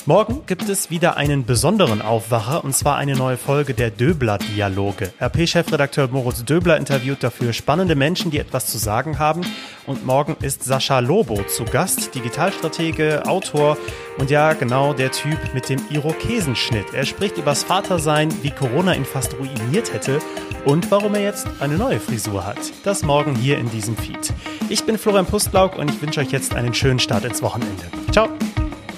Morgen 0.09 0.43
gibt 0.47 0.69
es 0.69 0.89
wieder 0.89 1.17
einen 1.17 1.45
besonderen 1.45 2.01
Aufwacher 2.01 2.63
und 2.63 2.77
zwar 2.77 2.97
eine 2.97 3.17
neue 3.17 3.37
Folge 3.37 3.75
der 3.75 3.91
Döbler-Dialoge. 3.91 5.13
RP-Chefredakteur 5.21 6.09
Moritz 6.09 6.45
Döbler 6.45 6.77
interviewt 6.77 7.25
dafür 7.25 7.53
spannende 7.53 7.97
Menschen, 7.97 8.31
die 8.31 8.39
etwas 8.39 8.69
zu 8.69 8.79
sagen 8.79 9.19
haben. 9.19 9.41
Und 9.85 10.07
morgen 10.07 10.37
ist 10.43 10.63
Sascha 10.63 11.01
Lobo 11.01 11.43
zu 11.43 11.65
Gast, 11.65 12.15
Digitalstratege, 12.15 13.25
Autor 13.27 13.77
und 14.19 14.31
ja, 14.31 14.53
genau 14.53 14.93
der 14.93 15.11
Typ 15.11 15.39
mit 15.55 15.69
dem 15.69 15.81
Irokesenschnitt. 15.91 16.95
Er 16.95 17.05
spricht 17.05 17.37
übers 17.37 17.65
Vatersein, 17.65 18.33
wie 18.43 18.51
Corona 18.51 18.95
ihn 18.95 19.05
fast 19.05 19.35
ruiniert 19.39 19.93
hätte 19.93 20.21
und 20.65 20.89
warum 20.91 21.17
er 21.17 21.23
jetzt 21.23 21.49
eine 21.59 21.77
neue 21.77 21.99
Frisur 21.99 22.47
hat. 22.47 22.59
Das 22.85 23.03
morgen 23.03 23.35
hier 23.35 23.59
in 23.59 23.71
diesem 23.71 23.97
Feed. 23.97 24.33
Ich 24.69 24.85
bin 24.85 24.99
Florian 24.99 25.27
Pustlauk 25.27 25.77
und 25.77 25.91
ich 25.91 26.01
wünsche 26.01 26.21
euch 26.21 26.31
jetzt 26.31 26.55
einen 26.55 26.75
schönen 26.75 27.01
Start 27.01 27.25
ins 27.25 27.43
Wochenende. 27.43 27.85
Ciao! 28.13 28.29